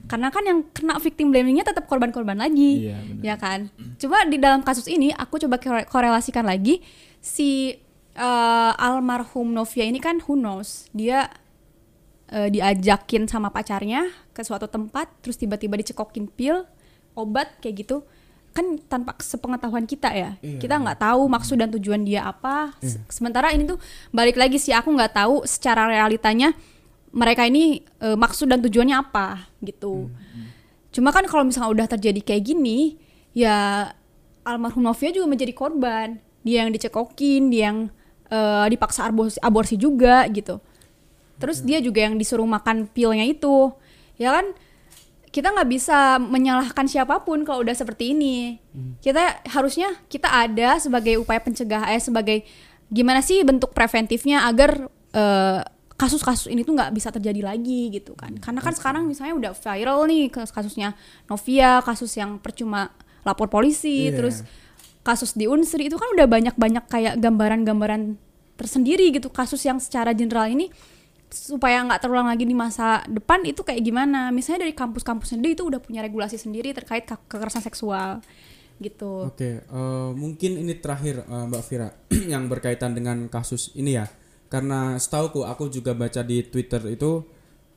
Karena 0.08 0.32
kan 0.32 0.42
yang 0.42 0.64
kena 0.72 0.96
victim 0.98 1.30
blamingnya 1.30 1.62
tetap 1.62 1.84
korban-korban 1.86 2.36
lagi 2.36 2.88
Iya, 2.88 2.96
benar. 3.02 3.22
ya 3.22 3.34
kan? 3.36 3.60
Coba 3.96 4.24
di 4.24 4.40
dalam 4.40 4.64
kasus 4.64 4.86
ini 4.86 5.12
aku 5.12 5.36
coba 5.38 5.60
kore- 5.60 5.86
korelasikan 5.86 6.42
lagi 6.42 6.80
si 7.18 7.74
eh, 8.16 8.72
almarhum 8.80 9.52
Novia 9.52 9.84
ini 9.84 10.00
kan 10.00 10.24
who 10.24 10.34
knows 10.34 10.88
dia 10.90 11.28
eh, 12.32 12.48
diajakin 12.48 13.28
sama 13.28 13.52
pacarnya 13.52 14.08
ke 14.32 14.40
suatu 14.40 14.66
tempat 14.66 15.12
terus 15.20 15.36
tiba-tiba 15.36 15.76
dicekokin 15.76 16.26
pil 16.26 16.64
obat 17.14 17.60
kayak 17.60 17.86
gitu. 17.86 18.02
Kan 18.56 18.80
tanpa 18.88 19.12
sepengetahuan 19.20 19.84
kita 19.84 20.08
ya 20.16 20.40
kita 20.56 20.80
nggak 20.80 21.04
tahu 21.04 21.28
maksud 21.28 21.60
dan 21.60 21.68
tujuan 21.76 22.08
dia 22.08 22.24
apa. 22.24 22.72
Se- 22.80 23.04
sementara 23.12 23.52
ini 23.52 23.68
tuh 23.68 23.76
balik 24.10 24.40
lagi 24.40 24.56
sih 24.56 24.72
aku 24.72 24.96
nggak 24.96 25.12
tahu 25.12 25.44
secara 25.44 25.84
realitanya 25.92 26.56
mereka 27.12 27.44
ini 27.44 27.84
eh, 28.00 28.16
maksud 28.16 28.48
dan 28.48 28.64
tujuannya 28.64 28.96
apa 28.96 29.52
gitu. 29.60 30.08
Cuma 30.88 31.12
kan 31.12 31.28
kalau 31.28 31.44
misalnya 31.44 31.68
udah 31.68 31.86
terjadi 31.92 32.20
kayak 32.24 32.48
gini 32.48 32.96
ya 33.36 33.92
almarhum 34.40 34.80
Novia 34.80 35.12
juga 35.12 35.28
menjadi 35.28 35.52
korban. 35.52 36.16
Dia 36.40 36.64
yang 36.64 36.72
dicekokin 36.72 37.52
dia 37.52 37.68
yang 37.68 37.92
eh, 38.26 38.66
dipaksa 38.68 39.06
aborsi, 39.06 39.38
aborsi 39.38 39.74
juga 39.76 40.26
gitu. 40.28 40.58
Terus 41.36 41.60
dia 41.60 41.78
juga 41.78 42.00
yang 42.00 42.16
disuruh 42.16 42.48
makan 42.48 42.88
pilnya 42.88 43.22
itu. 43.22 43.70
Ya 44.16 44.32
kan? 44.32 44.56
Kita 45.28 45.52
nggak 45.52 45.68
bisa 45.68 46.16
menyalahkan 46.16 46.88
siapa 46.88 47.20
pun 47.20 47.44
kalau 47.44 47.60
udah 47.60 47.76
seperti 47.76 48.16
ini. 48.16 48.56
Kita 49.04 49.44
harusnya 49.52 49.92
kita 50.08 50.32
ada 50.32 50.80
sebagai 50.80 51.20
upaya 51.20 51.44
pencegah 51.44 51.92
eh 51.92 52.00
sebagai 52.00 52.40
gimana 52.88 53.20
sih 53.20 53.44
bentuk 53.44 53.76
preventifnya 53.76 54.48
agar 54.48 54.88
eh, 55.12 55.60
kasus-kasus 55.96 56.48
ini 56.48 56.64
tuh 56.64 56.76
nggak 56.76 56.92
bisa 56.92 57.12
terjadi 57.12 57.44
lagi 57.52 57.92
gitu 57.92 58.16
kan. 58.16 58.32
Karena 58.40 58.64
kan 58.64 58.72
sekarang 58.72 59.04
misalnya 59.04 59.36
udah 59.36 59.52
viral 59.52 60.08
nih 60.08 60.32
kasusnya 60.32 60.96
Novia 61.28 61.84
kasus 61.84 62.16
yang 62.16 62.40
percuma 62.40 62.92
lapor 63.24 63.50
polisi 63.52 64.08
Iya. 64.08 64.16
terus 64.16 64.36
kasus 65.06 65.38
di 65.38 65.46
Unsri 65.46 65.86
itu 65.86 65.94
kan 65.94 66.10
udah 66.18 66.26
banyak-banyak 66.26 66.84
kayak 66.90 67.14
gambaran-gambaran 67.22 68.18
tersendiri 68.58 69.14
gitu 69.14 69.30
kasus 69.30 69.62
yang 69.62 69.78
secara 69.78 70.10
general 70.10 70.50
ini 70.50 70.66
supaya 71.30 71.82
nggak 71.86 72.02
terulang 72.02 72.26
lagi 72.26 72.42
di 72.42 72.54
masa 72.54 73.06
depan 73.06 73.42
itu 73.46 73.62
kayak 73.62 73.82
gimana 73.82 74.34
misalnya 74.34 74.66
dari 74.66 74.74
kampus-kampus 74.74 75.34
sendiri 75.36 75.54
itu 75.54 75.62
udah 75.66 75.78
punya 75.78 76.02
regulasi 76.02 76.38
sendiri 76.38 76.74
terkait 76.74 77.06
ke- 77.06 77.26
kekerasan 77.30 77.62
seksual 77.62 78.22
gitu 78.76 79.30
Oke, 79.32 79.64
eh, 79.64 80.10
mungkin 80.12 80.60
ini 80.60 80.76
terakhir 80.76 81.24
eh, 81.24 81.44
Mbak 81.48 81.62
Vira 81.70 81.88
yang 82.32 82.44
berkaitan 82.50 82.92
dengan 82.92 83.24
kasus 83.32 83.72
ini 83.72 83.96
ya. 83.96 84.04
Karena 84.46 84.94
setauku 85.00 85.42
aku 85.42 85.72
juga 85.72 85.96
baca 85.96 86.20
di 86.20 86.44
Twitter 86.44 86.84
itu 86.92 87.24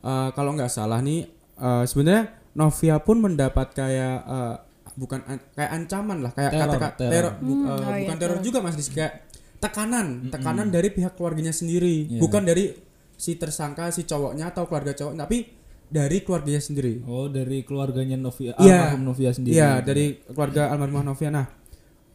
eh, 0.03 0.29
kalau 0.35 0.51
nggak 0.59 0.71
salah 0.71 0.99
nih 0.99 1.23
eh, 1.55 1.83
sebenarnya 1.87 2.35
Novia 2.53 2.99
pun 2.99 3.23
mendapat 3.23 3.71
kayak 3.71 4.17
eh, 4.27 4.55
bukan 4.93 5.19
an- 5.23 5.43
kayak 5.51 5.71
ancaman 5.73 6.17
lah, 6.19 6.31
kayak 6.31 6.51
Teror, 6.51 6.71
kata 6.71 6.87
teror. 6.95 7.11
teror, 7.11 7.33
bu- 7.37 7.49
Hmm, 7.49 7.65
eh, 7.65 7.69
oh 7.69 7.77
iya, 7.89 7.99
bukan 8.01 8.17
teror 8.17 8.31
teror. 8.33 8.43
juga 8.43 8.57
Mas 8.59 8.75
Rizky, 8.75 8.95
kayak 8.95 9.13
tekanan, 9.57 10.07
tekanan 10.29 10.67
dari 10.67 10.89
pihak 10.89 11.13
keluarganya 11.13 11.51
sendiri, 11.51 12.07
Iya. 12.07 12.19
bukan 12.19 12.43
dari 12.43 12.71
si 13.13 13.35
tersangka 13.35 13.89
si 13.89 14.03
cowoknya 14.03 14.49
atau 14.49 14.63
keluarga 14.63 14.93
cowok, 14.93 15.13
tapi 15.15 15.37
dari 15.85 16.21
keluarganya 16.21 16.59
sendiri. 16.59 17.03
Oh, 17.03 17.27
dari 17.27 17.61
keluarganya 17.61 18.15
Novia, 18.15 18.53
Iya. 18.55 18.87
almarhum 18.87 19.03
Novia 19.05 19.31
sendiri. 19.31 19.53
Iya, 19.53 19.81
dari 19.81 20.05
keluarga 20.23 20.69
almarhumah 20.69 21.03
Novia. 21.03 21.29
Nah, 21.29 21.45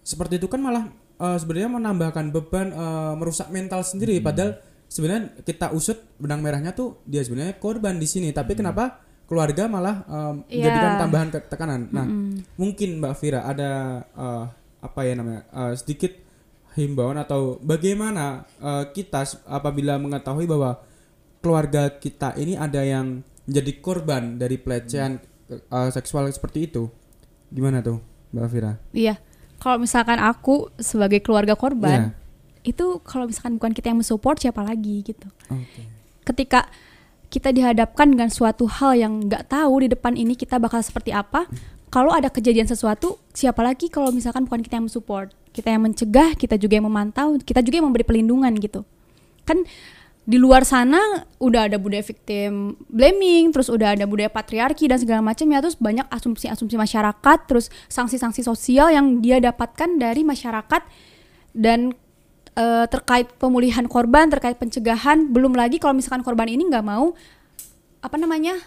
seperti 0.01 0.39
itu 0.39 0.47
kan 0.47 0.59
malah 0.59 0.85
eh, 1.15 1.39
sebenarnya 1.39 1.71
menambahkan 1.71 2.27
beban 2.31 2.69
eh, 2.69 3.15
merusak 3.15 3.47
mental 3.49 3.83
sendiri 3.83 4.19
padahal 4.19 4.59
sebenarnya 4.87 5.23
kita 5.41 5.71
usut 5.71 5.95
benang 6.17 6.39
merahnya 6.39 6.71
tuh 6.71 7.03
dia 7.05 7.21
sebenarnya 7.21 7.55
korban 7.57 7.97
di 7.97 8.05
sini, 8.05 8.31
tapi 8.31 8.55
kenapa 8.55 8.99
keluarga 9.25 9.65
malah 9.67 9.97
eh, 10.05 10.33
Iya. 10.61 10.69
menjadikan 10.69 10.93
tambahan 10.99 11.29
tekanan. 11.33 11.81
Nah, 11.91 12.07
mungkin 12.55 13.01
Mbak 13.01 13.15
Vira 13.19 13.41
ada 13.43 13.71
eh, 14.07 14.45
apa 14.81 15.01
ya 15.03 15.15
namanya? 15.17 15.43
eh, 15.49 15.73
sedikit 15.75 16.13
himbauan 16.75 17.17
atau 17.17 17.57
bagaimana 17.61 18.43
eh, 18.59 18.85
kita 18.91 19.25
apabila 19.47 19.97
mengetahui 19.97 20.45
bahwa 20.45 20.81
keluarga 21.41 21.89
kita 21.93 22.35
ini 22.37 22.57
ada 22.57 22.81
yang 22.81 23.21
menjadi 23.45 23.73
korban 23.79 24.37
dari 24.37 24.57
pelecehan 24.57 25.21
eh, 25.49 25.91
seksual 25.91 26.29
seperti 26.29 26.69
itu. 26.69 26.89
Gimana 27.49 27.81
tuh, 27.81 28.03
Mbak 28.33 28.47
Vira? 28.51 28.73
iya 28.91 29.15
kalau 29.55 29.81
misalkan 29.81 30.21
aku 30.21 30.69
sebagai 30.77 31.25
keluarga 31.25 31.57
korban 31.57 32.13
itu 32.61 33.01
kalau 33.01 33.25
misalkan 33.25 33.57
bukan 33.57 33.73
kita 33.73 33.89
yang 33.89 33.97
mensupport 33.97 34.37
siapa 34.37 34.61
lagi 34.61 35.01
gitu 35.01 35.25
Oke. 35.49 35.89
ketika 36.27 36.69
kita 37.29 37.51
dihadapkan 37.51 38.11
dengan 38.13 38.29
suatu 38.31 38.67
hal 38.67 38.97
yang 38.99 39.27
nggak 39.27 39.51
tahu 39.51 39.85
di 39.85 39.89
depan 39.93 40.15
ini 40.15 40.35
kita 40.39 40.61
bakal 40.61 40.81
seperti 40.81 41.11
apa. 41.11 41.47
Kalau 41.93 42.11
ada 42.11 42.27
kejadian 42.27 42.67
sesuatu 42.67 43.23
siapa 43.31 43.63
lagi 43.63 43.87
kalau 43.87 44.11
misalkan 44.11 44.51
bukan 44.51 44.67
kita 44.67 44.83
yang 44.83 44.87
mensupport? 44.91 45.31
Kita 45.55 45.71
yang 45.71 45.87
mencegah 45.87 46.35
kita 46.35 46.59
juga 46.59 46.83
yang 46.83 46.87
memantau 46.91 47.39
kita 47.39 47.63
juga 47.63 47.79
yang 47.79 47.87
memberi 47.87 48.03
pelindungan 48.03 48.53
gitu. 48.59 48.83
Kan 49.47 49.63
di 50.25 50.41
luar 50.41 50.65
sana 50.65 51.29
udah 51.37 51.69
ada 51.69 51.77
budaya 51.77 52.01
victim 52.01 52.81
blaming 52.89 53.53
terus 53.53 53.69
udah 53.69 53.93
ada 53.93 54.09
budaya 54.09 54.33
patriarki 54.33 54.89
dan 54.89 54.97
segala 54.97 55.21
macam 55.21 55.45
ya 55.53 55.61
terus 55.61 55.77
banyak 55.77 56.09
asumsi-asumsi 56.09 56.81
masyarakat 56.81 57.39
terus 57.45 57.69
sanksi-sanksi 57.93 58.41
sosial 58.41 58.89
yang 58.89 59.21
dia 59.21 59.37
dapatkan 59.37 60.01
dari 60.01 60.25
masyarakat 60.25 60.81
dan 61.53 61.93
eh, 62.55 62.87
terkait 62.87 63.27
pemulihan 63.39 63.85
korban 63.87 64.31
terkait 64.31 64.55
pencegahan 64.59 65.31
belum 65.31 65.55
lagi 65.59 65.83
kalau 65.83 65.95
misalkan 65.95 66.23
korban 66.23 66.47
ini 66.51 66.67
nggak 66.71 66.87
mau 66.87 67.15
apa 68.05 68.21
namanya 68.21 68.61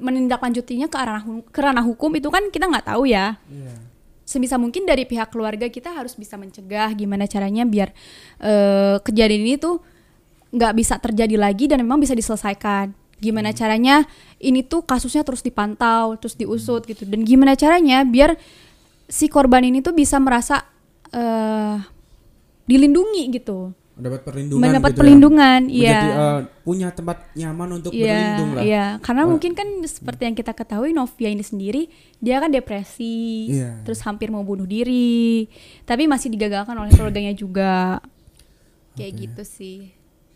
menindaklanjutinya 0.00 0.88
ke 0.88 0.96
hu- 1.20 1.44
ke 1.52 1.60
ranah 1.60 1.84
hukum 1.84 2.08
itu 2.16 2.32
kan 2.32 2.48
kita 2.48 2.64
nggak 2.72 2.88
tahu 2.88 3.04
ya. 3.04 3.36
Sebisa 4.24 4.56
mungkin 4.56 4.84
dari 4.88 5.04
pihak 5.04 5.28
keluarga 5.28 5.68
kita 5.68 5.92
harus 5.92 6.16
bisa 6.16 6.40
mencegah 6.40 6.92
gimana 6.96 7.28
caranya 7.28 7.68
biar 7.68 7.92
eh, 8.40 8.96
kejadian 9.04 9.44
ini 9.44 9.56
tuh 9.60 9.84
nggak 10.48 10.72
bisa 10.72 10.96
terjadi 10.96 11.36
lagi 11.36 11.68
dan 11.68 11.84
memang 11.84 12.00
bisa 12.00 12.16
diselesaikan. 12.16 12.96
Gimana 13.20 13.52
caranya 13.52 14.08
ini 14.40 14.64
tuh 14.64 14.80
kasusnya 14.88 15.20
terus 15.20 15.44
dipantau 15.44 16.16
terus 16.16 16.32
diusut 16.32 16.88
gitu. 16.88 17.04
Dan 17.04 17.28
gimana 17.28 17.60
caranya 17.60 18.08
biar 18.08 18.40
si 19.04 19.28
korban 19.28 19.68
ini 19.68 19.84
tuh 19.84 19.92
bisa 19.92 20.16
merasa 20.16 20.64
eh 21.12 21.76
dilindungi 22.68 23.32
gitu 23.32 23.72
Mendapat 23.98 24.22
perlindungan 24.22 24.62
mendapat 24.62 24.90
gitu 24.90 24.94
ya. 24.94 25.00
perlindungan 25.02 25.60
Menjadi, 25.66 25.82
iya 25.82 25.98
eh, 26.06 26.40
punya 26.62 26.88
tempat 26.94 27.18
nyaman 27.34 27.68
untuk 27.82 27.90
Iya, 27.90 28.06
berlindung 28.06 28.50
lah. 28.54 28.62
iya. 28.62 28.86
Karena 29.02 29.22
Wah. 29.26 29.30
mungkin 29.34 29.52
kan 29.58 29.68
seperti 29.82 30.22
yang 30.22 30.36
kita 30.38 30.52
ketahui 30.54 30.94
Novia 30.94 31.26
ini 31.26 31.42
sendiri 31.42 31.90
dia 32.22 32.38
kan 32.38 32.46
depresi, 32.46 33.50
Iya. 33.50 33.82
terus 33.82 33.98
hampir 34.06 34.30
mau 34.30 34.46
bunuh 34.46 34.70
diri, 34.70 35.50
tapi 35.82 36.06
masih 36.06 36.30
digagalkan 36.30 36.78
oleh 36.78 36.94
keluarganya 36.94 37.34
juga. 37.34 37.98
Kayak 38.94 39.12
gitu 39.18 39.42
sih. 39.42 39.78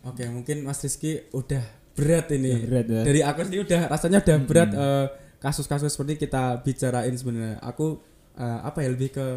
Oke, 0.03 0.27
mungkin 0.27 0.67
Mas 0.67 0.83
Rizky 0.83 1.23
udah 1.31 1.63
berat 1.95 2.35
ini. 2.35 2.51
Udah 2.51 2.67
berat 2.67 2.87
ya. 2.89 3.01
Dari 3.07 3.21
aku 3.23 3.39
sendiri 3.43 3.61
udah 3.63 3.81
rasanya 3.87 4.19
udah 4.19 4.37
berat 4.43 4.69
eh, 4.75 5.05
kasus-kasus 5.39 5.87
seperti 5.87 6.19
kita 6.19 6.59
bicarain 6.59 7.15
sebenarnya. 7.15 7.63
Aku 7.63 7.95
eh, 8.35 8.59
apa 8.59 8.83
ya 8.83 8.91
lebih 8.91 9.15
ke 9.15 9.27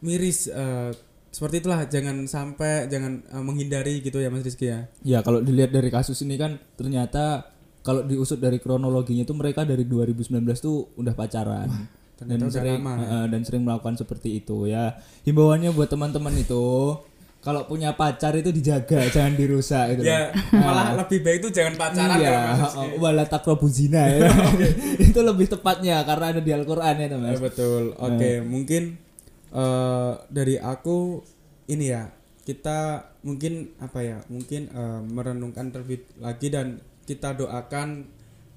miris 0.00 0.52
eh, 0.52 0.92
seperti 1.34 1.66
itulah 1.66 1.82
jangan 1.90 2.30
sampai 2.30 2.86
jangan 2.86 3.26
eh, 3.26 3.42
menghindari 3.42 3.98
gitu 3.98 4.22
ya 4.22 4.30
Mas 4.30 4.46
Rizky 4.46 4.70
ya. 4.70 4.86
Ya 5.02 5.18
kalau 5.26 5.42
dilihat 5.42 5.74
dari 5.74 5.90
kasus 5.90 6.22
ini 6.22 6.38
kan 6.38 6.62
ternyata 6.78 7.50
kalau 7.82 8.06
diusut 8.06 8.38
dari 8.38 8.62
kronologinya 8.62 9.26
itu 9.26 9.34
mereka 9.34 9.66
dari 9.66 9.82
2019 9.82 10.30
tuh 10.62 10.94
udah 10.94 11.14
pacaran. 11.18 11.66
dan 12.14 12.38
ternyata 12.38 12.46
udah 12.46 12.54
sering 12.54 12.78
lama. 12.78 12.94
eh, 13.02 13.26
dan 13.34 13.40
sering 13.42 13.62
melakukan 13.66 13.98
seperti 13.98 14.38
itu 14.38 14.70
ya. 14.70 14.94
Himbauannya 15.26 15.74
buat 15.74 15.90
teman-teman 15.90 16.38
itu 16.38 16.94
kalau 17.42 17.66
punya 17.68 17.92
pacar 17.92 18.32
itu 18.38 18.54
dijaga, 18.54 19.04
jangan 19.14 19.34
dirusak 19.34 19.98
gitu. 19.98 20.06
Ya, 20.06 20.30
loh. 20.30 20.62
malah 20.64 20.96
lebih 21.02 21.20
baik 21.20 21.44
itu 21.44 21.50
jangan 21.50 21.74
pacaran 21.76 22.16
iya, 22.16 22.56
oh, 22.72 23.02
wala 23.02 23.26
zina 23.68 24.06
ya. 24.06 24.30
itu 25.12 25.18
lebih 25.20 25.50
tepatnya 25.50 26.06
karena 26.06 26.32
ada 26.32 26.40
di 26.40 26.50
Al-Qur'an 26.54 26.96
ya, 26.96 27.10
Ya, 27.10 27.18
Mas. 27.20 27.42
betul. 27.42 27.92
Oke, 28.00 28.40
mungkin 28.40 29.03
eh, 29.54 30.12
dari 30.28 30.58
aku 30.58 31.22
ini 31.66 31.86
ya 31.88 32.10
kita 32.44 33.00
mungkin 33.24 33.72
apa 33.80 34.04
ya 34.04 34.18
mungkin 34.28 34.68
eh, 34.68 35.00
merenungkan 35.06 35.72
terlebih 35.72 36.04
lagi 36.20 36.52
dan 36.52 36.82
kita 37.08 37.32
doakan 37.32 38.04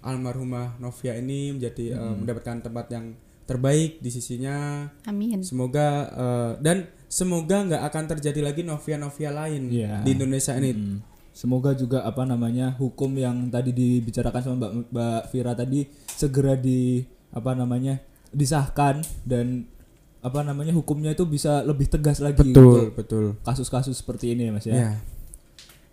almarhumah 0.03 0.75
Novia 0.79 1.15
ini 1.15 1.55
menjadi 1.55 1.95
eh, 1.95 2.13
mendapatkan 2.17 2.65
tempat 2.65 2.87
yang 2.91 3.05
terbaik 3.47 4.03
di 4.03 4.11
sisinya. 4.11 4.87
Amin. 5.07 5.39
Semoga 5.39 5.87
eh, 6.11 6.51
dan 6.59 6.91
semoga 7.07 7.63
nggak 7.63 7.83
akan 7.87 8.03
terjadi 8.17 8.43
lagi 8.43 8.61
Novia-Novia 8.67 9.31
lain 9.31 9.71
Iya. 9.71 10.03
di 10.03 10.09
Indonesia 10.11 10.51
ini. 10.59 10.71
Mm. 10.75 10.97
Semoga 11.31 11.71
juga 11.77 12.01
apa 12.01 12.25
namanya 12.25 12.73
hukum 12.75 13.13
yang 13.13 13.47
tadi 13.53 13.69
dibicarakan 13.71 14.41
sama 14.41 14.55
Mbak 14.57 14.71
Mbak 14.89 15.21
Vira 15.31 15.53
tadi 15.53 15.85
segera 16.11 16.57
di 16.57 17.05
apa 17.29 17.53
namanya 17.53 18.01
disahkan 18.33 19.05
dan 19.21 19.69
apa 20.17 20.41
namanya 20.41 20.73
hukumnya 20.73 21.13
itu 21.13 21.23
bisa 21.23 21.61
lebih 21.61 21.87
tegas 21.87 22.17
lagi 22.19 22.41
Betul, 22.41 22.53
untuk 22.65 22.83
betul. 22.95 23.25
kasus-kasus 23.41 23.93
seperti 23.95 24.33
ini 24.33 24.49
ya 24.49 24.51
Mas 24.51 24.65
ya. 24.65 24.75
Ya. 24.75 24.91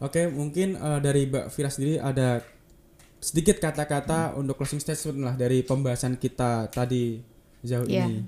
Oke, 0.01 0.27
mungkin 0.27 0.75
eh, 0.75 0.99
dari 1.01 1.29
Mbak 1.29 1.49
Vira 1.49 1.71
sendiri 1.71 1.97
ada 1.97 2.43
sedikit 3.21 3.57
kata-kata 3.57 4.37
untuk 4.37 4.59
closing 4.59 4.81
statement 4.81 5.21
lah 5.23 5.35
dari 5.35 5.65
pembahasan 5.65 6.17
kita 6.17 6.69
tadi 6.69 7.21
jauh 7.63 7.89
Iya. 7.89 8.05
ini. 8.05 8.21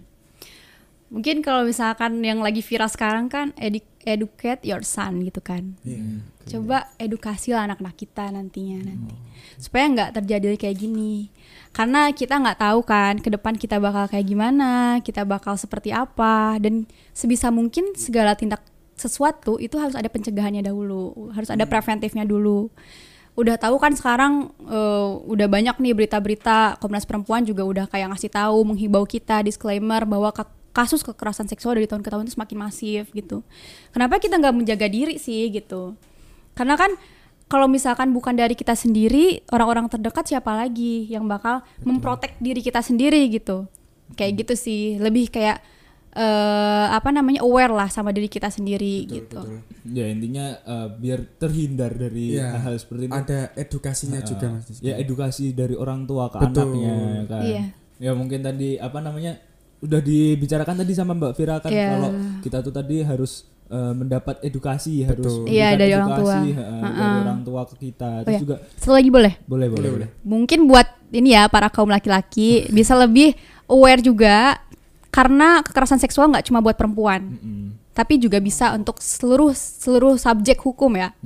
Mungkin 1.06 1.38
kalau 1.38 1.62
misalkan 1.62 2.18
yang 2.20 2.42
lagi 2.42 2.58
viral 2.60 2.90
sekarang 2.90 3.30
kan 3.30 3.54
edu- 3.54 3.86
educate 4.02 4.66
your 4.66 4.82
son 4.82 5.22
gitu 5.22 5.38
kan. 5.38 5.78
Iya. 5.86 6.02
Coba 6.46 6.90
edukasi 6.98 7.54
lah 7.54 7.66
anak-anak 7.66 7.94
kita 7.94 8.30
nantinya 8.30 8.90
nanti. 8.90 9.14
Supaya 9.58 9.86
nggak 9.90 10.10
terjadi 10.22 10.58
kayak 10.58 10.78
gini. 10.78 11.30
Karena 11.70 12.10
kita 12.10 12.38
nggak 12.38 12.58
tahu 12.58 12.80
kan 12.86 13.18
ke 13.18 13.28
depan 13.30 13.54
kita 13.54 13.78
bakal 13.78 14.06
kayak 14.10 14.26
gimana, 14.26 14.98
kita 15.02 15.22
bakal 15.22 15.54
seperti 15.54 15.94
apa 15.94 16.58
dan 16.58 16.86
sebisa 17.14 17.50
mungkin 17.50 17.94
segala 17.98 18.34
tindak 18.34 18.62
sesuatu 18.96 19.60
itu 19.60 19.76
harus 19.76 19.92
ada 19.92 20.08
pencegahannya 20.08 20.64
dahulu, 20.64 21.30
harus 21.36 21.52
ada 21.52 21.68
preventifnya 21.68 22.24
dulu. 22.24 22.72
Udah 23.36 23.60
tahu 23.60 23.76
kan 23.76 23.92
sekarang 23.92 24.48
eh, 24.64 25.10
udah 25.28 25.44
banyak 25.44 25.76
nih 25.76 25.92
berita-berita 25.92 26.80
Komnas 26.80 27.04
Perempuan 27.04 27.44
juga 27.44 27.68
udah 27.68 27.84
kayak 27.84 28.16
ngasih 28.16 28.32
tahu, 28.32 28.64
menghibau 28.64 29.04
kita 29.04 29.44
disclaimer 29.44 30.08
bahwa 30.08 30.32
ke- 30.32 30.55
kasus 30.76 31.00
kekerasan 31.00 31.48
seksual 31.48 31.80
dari 31.80 31.88
tahun 31.88 32.04
ke 32.04 32.12
tahun 32.12 32.28
itu 32.28 32.36
semakin 32.36 32.58
masif 32.60 33.08
gitu. 33.16 33.40
Kenapa 33.96 34.20
kita 34.20 34.36
nggak 34.36 34.52
menjaga 34.52 34.86
diri 34.92 35.16
sih 35.16 35.48
gitu? 35.48 35.96
Karena 36.52 36.76
kan 36.76 36.92
kalau 37.48 37.64
misalkan 37.64 38.12
bukan 38.12 38.36
dari 38.36 38.52
kita 38.52 38.76
sendiri, 38.76 39.40
orang-orang 39.54 39.88
terdekat 39.88 40.28
siapa 40.28 40.52
lagi 40.52 41.08
yang 41.08 41.24
bakal 41.24 41.64
memprotek 41.80 42.36
diri 42.42 42.60
kita 42.60 42.84
sendiri 42.84 43.24
gitu. 43.32 43.64
Kayak 44.18 44.44
gitu 44.44 44.54
sih, 44.58 44.82
lebih 45.00 45.32
kayak 45.32 45.64
eh 46.16 46.86
apa 46.96 47.12
namanya 47.12 47.44
aware 47.44 47.68
lah 47.76 47.92
sama 47.92 48.08
diri 48.08 48.26
kita 48.26 48.48
sendiri 48.48 49.04
gitu. 49.04 49.36
Betul. 49.36 49.60
Ya 49.92 50.08
intinya 50.08 50.58
eh, 50.64 50.88
biar 50.96 51.28
terhindar 51.36 51.92
dari 51.92 52.40
Iya. 52.40 52.56
hal-hal 52.56 52.74
seperti 52.80 53.04
itu. 53.06 53.14
Ada 53.14 53.40
edukasinya 53.52 54.20
Uh, 54.24 54.26
juga 54.26 54.46
Mas 54.48 54.66
ya 54.80 54.94
edukasi 54.96 55.52
dari 55.52 55.76
orang 55.76 56.08
tua 56.08 56.32
ke 56.32 56.40
Betul. 56.40 56.72
anaknya 56.72 56.96
kan. 57.28 57.42
Iya. 57.44 57.64
Ya 58.00 58.12
mungkin 58.16 58.40
tadi 58.40 58.80
apa 58.80 58.98
namanya 59.04 59.36
udah 59.78 60.00
dibicarakan 60.00 60.80
tadi 60.80 60.92
sama 60.92 61.12
Mbak 61.12 61.32
Vira 61.34 61.56
kan 61.58 61.68
Iya. 61.68 61.88
kalau 61.92 62.10
kita 62.40 62.58
tuh 62.60 62.72
tadi 62.72 62.96
harus 63.00 63.44
eh, 63.66 63.92
mendapat 63.92 64.40
edukasi 64.40 65.02
harus 65.02 65.26
Betul. 65.42 65.50
Iya, 65.50 65.74
memberikan 65.74 65.78
dari 65.78 65.92
orang 65.92 66.08
tua. 66.08 66.16
edukasi, 66.16 66.48
eh, 66.48 66.54
dari 66.54 66.96
Heeh. 66.96 67.20
orang 67.20 67.40
tua 67.42 67.60
ke 67.62 67.74
kita 67.76 68.10
Oh 68.10 68.22
terus 68.22 68.34
ya, 68.34 68.40
juga 68.40 68.56
Satu 68.74 68.92
lagi 68.92 69.10
boleh? 69.10 69.32
boleh 69.44 69.68
boleh, 69.68 69.88
boleh. 69.90 70.08
Mungkin 70.22 70.58
buat 70.64 70.86
ini 71.10 71.28
ya 71.32 71.46
para 71.46 71.66
kaum 71.66 71.88
laki-laki 71.88 72.66
bisa 72.70 72.94
lebih 72.94 73.34
aware 73.66 74.00
juga 74.00 74.58
karena 75.08 75.60
kekerasan 75.60 75.98
seksual 75.98 76.28
nggak 76.28 76.46
cuma 76.46 76.60
buat 76.60 76.74
perempuan. 76.74 77.22
Mm-mm. 77.32 77.64
tapi 77.90 78.20
juga 78.20 78.36
bisa 78.38 78.76
untuk 78.76 79.00
seluruh 79.00 79.56
seluruh 79.56 80.14
subjek 80.14 80.60
hukum 80.60 80.92
ya. 80.94 81.16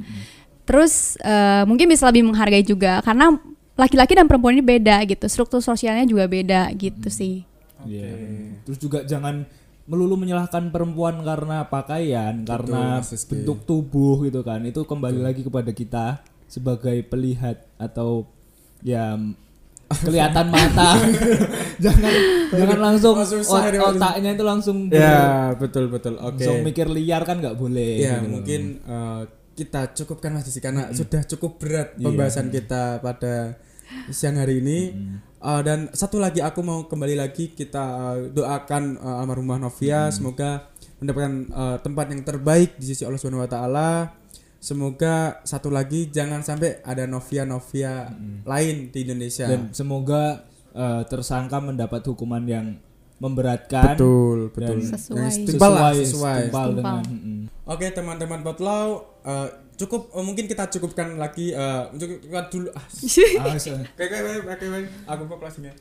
Terus 0.62 1.18
eh, 1.18 1.66
mungkin 1.66 1.90
bisa 1.90 2.06
lebih 2.06 2.22
menghargai 2.22 2.62
juga 2.62 3.02
karena 3.02 3.34
laki-laki 3.74 4.14
dan 4.14 4.30
perempuan 4.30 4.54
ini 4.54 4.62
beda 4.62 5.02
gitu, 5.02 5.26
struktur 5.26 5.58
sosialnya 5.58 6.06
juga 6.06 6.24
beda 6.24 6.70
gitu 6.72 7.10
sih. 7.10 7.42
Iya. 7.84 8.08
Terus 8.62 8.78
juga 8.78 9.02
jangan 9.02 9.44
melulu 9.84 10.14
menyalahkan 10.16 10.70
perempuan 10.70 11.18
karena 11.20 11.66
pakaian, 11.66 12.44
karena 12.44 12.98
Mas 12.98 13.10
Rizky. 13.10 13.42
bentuk 13.42 13.64
tubuh 13.64 14.22
gitu 14.22 14.40
kan. 14.40 14.62
Itu 14.62 14.84
kembali 14.84 15.18
lagi 15.18 15.42
kepada 15.42 15.70
kita 15.70 16.06
sebagai 16.46 17.02
pelihat 17.02 17.66
atau 17.76 18.26
ya 18.80 19.18
kelihatan 19.90 20.46
mata. 20.48 20.94
jangan 21.84 22.12
jangan 22.50 22.78
langsung 22.80 23.14
Oh, 23.18 23.26
ot- 23.58 23.96
otaknya 23.96 24.30
itu 24.32 24.44
langsung 24.44 24.76
Ya, 24.88 25.50
betul 25.54 25.90
betul. 25.90 26.14
Oke. 26.16 26.38
langsung 26.38 26.62
mikir 26.62 26.86
liar 26.86 27.22
kan 27.24 27.38
nggak 27.38 27.58
boleh. 27.58 27.98
Ya, 27.98 28.18
gitu. 28.18 28.30
mungkin 28.30 28.60
eh, 28.80 29.22
kita 29.52 29.90
cukupkan 29.92 30.30
Mas 30.32 30.46
Rizky 30.46 30.62
karena 30.62 30.94
sudah 30.94 31.26
cukup 31.26 31.58
berat 31.58 31.88
Iya. 31.94 32.04
pembahasan 32.06 32.48
kita 32.48 33.02
pada 33.02 33.58
siang 34.10 34.38
hari 34.38 34.60
ini. 34.62 34.78
Eh, 35.40 35.60
dan 35.64 35.88
satu 35.90 36.20
lagi 36.20 36.44
aku 36.44 36.60
mau 36.60 36.84
kembali 36.84 37.16
lagi 37.16 37.52
kita 37.52 37.84
eh, 38.12 38.18
doakan 38.28 39.00
eh, 39.00 39.20
almarhumah 39.24 39.56
Novia 39.56 40.12
semoga 40.12 40.68
mendapatkan 41.00 41.34
eh, 41.48 41.76
tempat 41.80 42.06
yang 42.12 42.22
terbaik 42.22 42.76
di 42.76 42.92
sisi 42.92 43.08
Allah 43.08 43.16
Subhanahu 43.16 43.44
wa 43.44 43.50
taala. 43.50 43.90
Semoga 44.60 45.40
satu 45.40 45.72
lagi 45.72 46.12
jangan 46.12 46.44
sampai 46.44 46.84
ada 46.84 47.08
Novia-Novia 47.08 48.12
lain 48.44 48.92
di 48.92 48.98
Indonesia. 49.08 49.48
dan 49.48 49.72
semoga 49.72 50.44
eh, 50.76 51.02
tersangka 51.08 51.56
mendapat 51.64 52.04
hukuman 52.04 52.44
yang 52.44 52.76
memberatkan 53.20 53.96
betul, 53.96 54.48
betul. 54.52 54.80
dan 54.80 54.96
Sesuai. 54.96 55.16
Lah, 55.20 55.32
sesuai, 55.32 55.94
sesuai. 56.04 56.38
setimpal 56.52 56.68
Setimpal. 56.68 56.68
dengan. 56.76 57.02
Oke 57.64 57.86
teman-teman 57.92 58.40
Potlau 58.44 59.08
eh, 59.24 59.48
cukup 59.80 60.12
eh, 60.12 60.24
mungkin 60.24 60.44
kita 60.44 60.68
cukupkan 60.68 61.16
lagi 61.16 61.56
eh, 61.56 61.82
cukupkan 61.96 62.44
dulu 62.52 62.68
ah 62.76 62.84
Ah. 65.08 65.16
Aku 65.16 65.22
kok 65.26 65.38
kelasnya. 65.40 65.72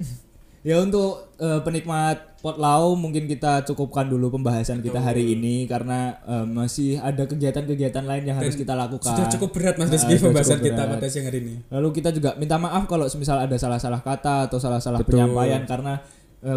Ya 0.59 0.75
untuk 0.83 1.31
eh, 1.39 1.59
penikmat 1.63 2.39
potlau 2.43 2.95
mungkin 2.95 3.27
kita 3.27 3.63
cukupkan 3.63 4.07
dulu 4.11 4.39
pembahasan 4.39 4.79
kita 4.83 4.99
hari 4.99 5.35
ini 5.35 5.67
karena 5.67 6.19
eh, 6.23 6.45
masih 6.47 6.99
ada 6.99 7.23
kegiatan-kegiatan 7.27 8.03
lain 8.03 8.23
yang 8.27 8.39
harus 8.39 8.55
Dan 8.55 8.63
kita 8.67 8.73
lakukan. 8.75 9.15
Sudah 9.15 9.27
cukup 9.31 9.49
berat 9.55 9.75
Mas 9.79 9.91
Rizky 9.91 10.15
sudah 10.15 10.23
pembahasan 10.31 10.59
cukup 10.59 10.67
kita 10.67 10.81
pada 10.83 11.07
siang 11.07 11.25
hari 11.27 11.39
ini. 11.43 11.55
Lalu 11.71 11.87
kita 11.95 12.09
juga 12.15 12.35
minta 12.39 12.55
maaf 12.59 12.83
kalau 12.91 13.07
misal 13.07 13.39
ada 13.39 13.55
salah-salah 13.55 14.03
kata 14.03 14.51
atau 14.51 14.59
salah-salah 14.59 14.99
Betul. 15.03 15.19
penyampaian 15.19 15.63
karena 15.63 15.93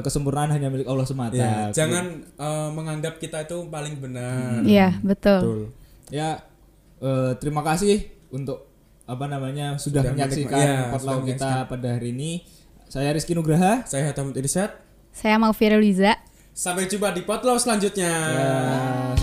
kesempurnaan 0.03 0.51
hanya 0.55 0.71
milik 0.71 0.87
Allah 0.87 1.07
semata. 1.07 1.39
Ya, 1.39 1.71
jangan 1.75 2.27
eh, 2.27 2.69
menganggap 2.71 3.19
kita 3.19 3.47
itu 3.47 3.67
paling 3.67 3.99
benar. 3.99 4.63
Iya, 4.63 4.99
betul. 5.03 5.43
Betul. 5.43 5.61
Ya 6.13 6.52
eh, 7.03 7.33
terima 7.43 7.67
kasih 7.67 8.07
untuk 8.31 8.71
apa 9.03 9.27
namanya 9.27 9.77
sudah, 9.77 10.07
Sudah 10.07 10.15
menyaksikan 10.15 10.59
ya, 10.63 10.79
kita 11.27 11.67
pada 11.67 11.99
hari 11.99 12.15
ini. 12.15 12.47
Saya 12.87 13.11
Rizky 13.13 13.35
Nugraha. 13.35 13.83
Saya 13.89 14.13
Hatamut 14.13 14.37
Irsad. 14.37 14.73
Saya 15.13 15.37
mau 15.41 15.53
Liza. 15.81 16.17
Sampai 16.53 16.85
jumpa 16.85 17.13
di 17.17 17.25
potlau 17.25 17.57
selanjutnya. 17.57 18.13
Ya. 18.13 19.22